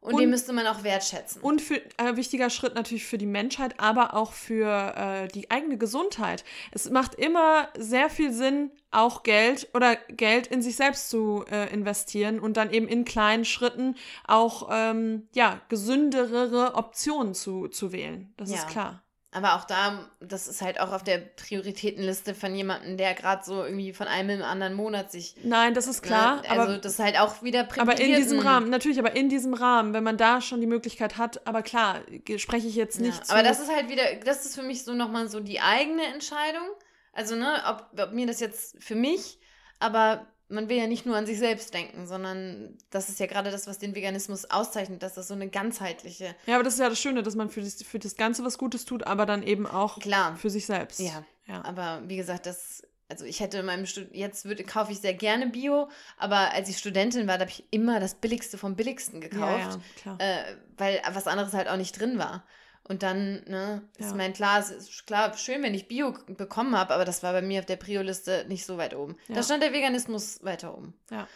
[0.00, 1.42] Und, und den müsste man auch wertschätzen.
[1.42, 5.50] Und für, ein äh, wichtiger Schritt natürlich für die Menschheit, aber auch für äh, die
[5.50, 6.44] eigene Gesundheit.
[6.70, 11.72] Es macht immer sehr viel Sinn, auch Geld oder Geld in sich selbst zu äh,
[11.72, 13.96] investieren und dann eben in kleinen Schritten
[14.28, 18.32] auch ähm, ja, gesündere Optionen zu, zu wählen.
[18.36, 18.56] Das ja.
[18.58, 19.02] ist klar.
[19.36, 23.62] Aber auch da, das ist halt auch auf der Prioritätenliste von jemandem, der gerade so
[23.62, 25.34] irgendwie von einem im anderen Monat sich.
[25.44, 26.36] Nein, das ist klar.
[26.36, 26.48] Ne?
[26.48, 29.52] Also aber, das ist halt auch wieder Aber in diesem Rahmen, natürlich, aber in diesem
[29.52, 32.00] Rahmen, wenn man da schon die Möglichkeit hat, aber klar,
[32.38, 33.28] spreche ich jetzt nicht.
[33.28, 36.04] Ja, aber das ist halt wieder, das ist für mich so nochmal so die eigene
[36.06, 36.70] Entscheidung.
[37.12, 39.38] Also, ne, ob, ob mir das jetzt für mich,
[39.80, 43.50] aber man will ja nicht nur an sich selbst denken, sondern das ist ja gerade
[43.50, 46.34] das, was den Veganismus auszeichnet, dass das so eine ganzheitliche.
[46.46, 48.58] Ja, aber das ist ja das Schöne, dass man für das, für das Ganze was
[48.58, 50.36] Gutes tut, aber dann eben auch Klar.
[50.36, 51.00] für sich selbst.
[51.00, 51.24] Ja.
[51.46, 51.64] Ja.
[51.64, 55.14] Aber wie gesagt, das, also ich hätte in meinem Stud jetzt würde, kaufe ich sehr
[55.14, 59.22] gerne Bio, aber als ich Studentin war, da habe ich immer das Billigste vom Billigsten
[59.22, 60.20] ja, gekauft, ja, klar.
[60.20, 62.44] Äh, weil was anderes halt auch nicht drin war.
[62.88, 64.16] Und dann, ne, ist Ja.
[64.16, 67.42] mein klar, es ist klar, schön, wenn ich Bio bekommen habe, aber das war bei
[67.42, 69.16] mir auf der Prio-Liste nicht so weit oben.
[69.28, 69.34] Ja.
[69.36, 70.94] Da stand der Veganismus weiter oben.
[71.10, 71.26] Ja.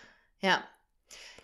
[0.41, 0.63] Ja.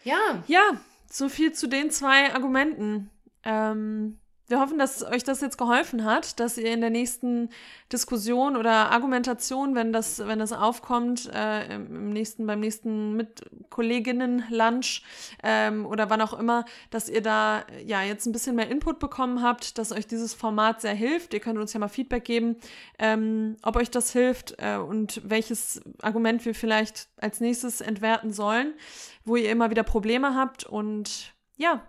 [0.05, 0.63] Ja, Ja,
[1.11, 3.11] so viel zu den zwei Argumenten.
[3.43, 7.51] Ähm, wir hoffen, dass euch das jetzt geholfen hat, dass ihr in der nächsten
[7.93, 15.03] Diskussion oder Argumentation, wenn das, wenn das aufkommt, äh, im nächsten, beim nächsten mit Kolleginnen-Lunch
[15.43, 19.43] ähm, oder wann auch immer, dass ihr da ja jetzt ein bisschen mehr Input bekommen
[19.43, 21.35] habt, dass euch dieses Format sehr hilft.
[21.35, 22.57] Ihr könnt uns ja mal Feedback geben,
[22.99, 28.75] ähm, ob euch das hilft äh, und welches Argument wir vielleicht als nächstes entwerten sollen,
[29.25, 30.65] wo ihr immer wieder Probleme habt.
[30.65, 31.83] Und ja,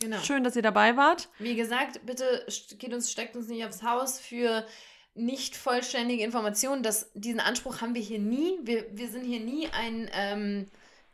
[0.00, 0.18] genau.
[0.18, 1.28] schön, dass ihr dabei wart.
[1.38, 2.46] Wie gesagt, bitte
[2.78, 4.66] geht uns, steckt uns nicht aufs Haus für
[5.14, 6.82] nicht vollständige Informationen.
[6.82, 8.58] Das, diesen Anspruch haben wir hier nie.
[8.62, 10.70] Wir, wir sind hier nie ein ähm,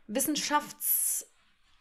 [0.07, 1.25] Wissenschafts-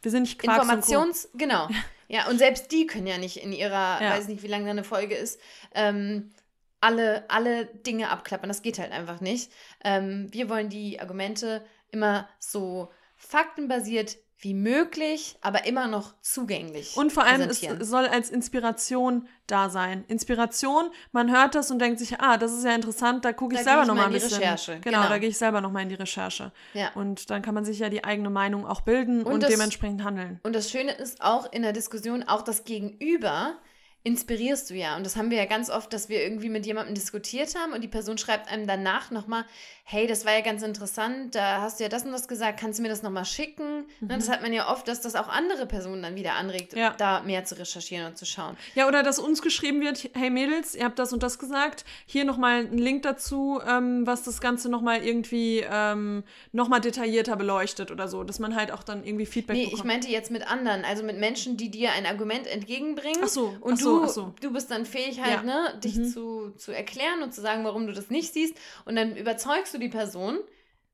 [0.03, 0.63] Wir sind nicht Quarks.
[0.63, 1.69] Informations, genau.
[2.09, 4.11] Ja, und selbst die können ja nicht in ihrer, Ja.
[4.11, 5.41] weiß nicht, wie lange da eine Folge ist,
[5.75, 6.31] ähm,
[6.81, 8.49] alle, alle Dinge abklappern.
[8.49, 9.51] Das geht halt einfach nicht.
[9.83, 16.97] Ähm, wir wollen die Argumente immer so faktenbasiert wie möglich, aber immer noch zugänglich.
[16.97, 20.05] Und vor allem, es soll als Inspiration da sein.
[20.09, 23.61] Inspiration, man hört das und denkt sich, ah, das ist ja interessant, da gucke ich
[23.61, 24.43] Da selber ich noch mal mal in ein die bisschen.
[24.43, 25.09] Recherche, Genau, genau.
[25.09, 26.53] da gehe ich selber noch mal in die Recherche.
[26.74, 26.91] ja.
[26.95, 30.05] Und dann kann man sich ja die eigene Meinung auch bilden und, Und das- dementsprechend
[30.05, 30.39] handeln.
[30.43, 33.57] Und das Schöne ist auch in der Diskussion, auch das Gegenüber
[34.07, 34.97] inspirierst du ja.
[34.97, 37.81] Und das haben wir ja ganz oft, dass wir irgendwie mit jemandem diskutiert haben und
[37.83, 39.45] die Person schreibt einem danach nochmal,
[39.89, 42.79] hey, das war ja ganz interessant, da hast du ja das und das gesagt, kannst
[42.79, 43.85] du mir das nochmal schicken?
[44.01, 46.79] Ne, das hat man ja oft, dass das auch andere Personen dann wieder anregt, Mhm.
[46.79, 46.95] Ja.
[46.99, 48.57] da mehr zu recherchieren und zu schauen.
[48.75, 52.25] Ja, oder dass uns geschrieben wird, hey Mädels, ihr habt das und das gesagt, hier
[52.25, 58.09] nochmal ein Link dazu, ähm, was das Ganze nochmal irgendwie ähm, nochmal detaillierter beleuchtet oder
[58.09, 59.81] so, dass man halt auch dann irgendwie Feedback Nee, bekommt.
[59.81, 63.21] ich meinte jetzt mit anderen, also mit Menschen, die dir ein Argument entgegenbringen.
[63.25, 64.34] Ach so, Und ach so, du, ach so.
[64.40, 65.42] du bist dann fähig halt, Ja.
[65.42, 66.05] ne, dich Mhm.
[66.09, 68.55] zu, zu erklären und zu sagen, warum du das nicht siehst.
[68.84, 70.38] Und dann überzeugst du die Person.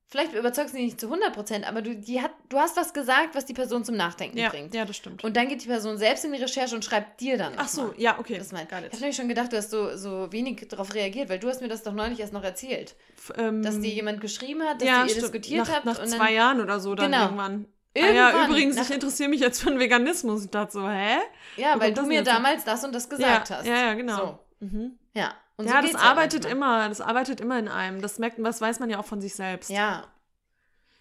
[0.08, 2.92] Vielleicht überzeugst du sie nicht zu 100 Prozent, aber du, die hat, du hast was
[2.92, 4.74] gesagt, was die Person zum Nachdenken ja, bringt.
[4.74, 5.24] ja, das stimmt.
[5.24, 7.54] Und dann geht die Person selbst in die Recherche und schreibt dir dann.
[7.56, 7.94] ach so, mal.
[7.96, 8.36] ja, okay.
[8.36, 8.68] Das meint.
[8.68, 11.48] got Ich habe nämlich schon gedacht, du hast so, so wenig darauf reagiert, weil du
[11.48, 12.94] hast mir das doch neulich erst noch erzählt.
[13.16, 15.22] F- ähm, Dass dir jemand geschrieben hat, dass ja, ihr stimmt.
[15.22, 15.86] diskutiert nach, habt.
[15.86, 17.24] Nach zwei Jahren oder so dann Genau.
[17.24, 17.64] irgendwann.
[17.94, 20.44] Ah Irgendwann, ja, übrigens, ich interessiere mich jetzt für den Veganismus.
[20.44, 21.18] Ich dachte so, hä?
[21.56, 23.66] Ja, weil du mir damals das und das gesagt ja, hast.
[23.66, 24.16] Ja, ja, genau.
[24.60, 24.98] So, Mhm.
[25.12, 25.34] ja.
[25.56, 26.52] Und ja, so das arbeitet manchmal.
[26.80, 28.00] immer, das arbeitet immer in einem.
[28.00, 29.68] Das merkt, das weiß man ja auch von sich selbst.
[29.70, 30.06] Ja,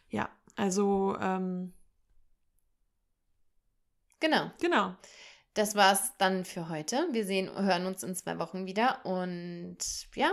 [0.09, 1.73] Ja, also, ähm,
[4.19, 4.51] genau.
[4.59, 4.95] genau.
[5.53, 7.07] Das war's dann für heute.
[7.11, 9.75] Wir sehen, hören uns in zwei Wochen wieder und
[10.15, 10.31] ja,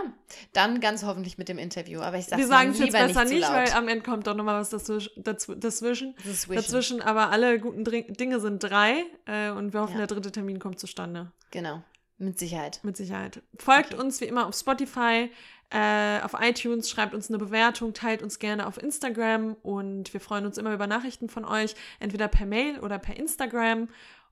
[0.53, 1.99] dann ganz hoffentlich mit dem Interview.
[1.99, 4.01] Aber ich sag's Wir sagen mal es jetzt lieber besser nicht, nicht, weil am Ende
[4.03, 5.11] kommt doch nochmal was dazwischen.
[5.21, 7.01] dazw- dazwischen.
[7.01, 9.99] Aber alle guten Dinge sind drei äh, und wir hoffen, Ja.
[9.99, 11.33] der dritte Termin kommt zustande.
[11.51, 11.83] Genau,
[12.17, 12.79] mit Sicherheit.
[12.83, 13.41] Mit Sicherheit.
[13.57, 14.01] Folgt Okay.
[14.01, 15.29] uns wie immer auf Spotify,
[15.71, 20.45] äh, auf iTunes, schreibt uns eine Bewertung, teilt uns gerne auf Instagram und wir freuen
[20.45, 23.89] uns immer über Nachrichten von euch, entweder per Mail oder per Instagram.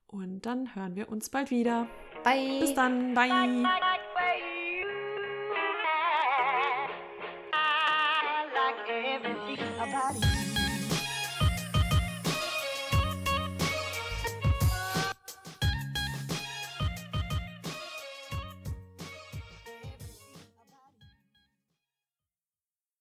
[0.07, 1.87] Und dann hören wir uns bald wieder.
[2.23, 2.59] Bye.
[2.59, 3.13] Bis dann.
[3.13, 3.29] Bye.
[3.29, 4.06] I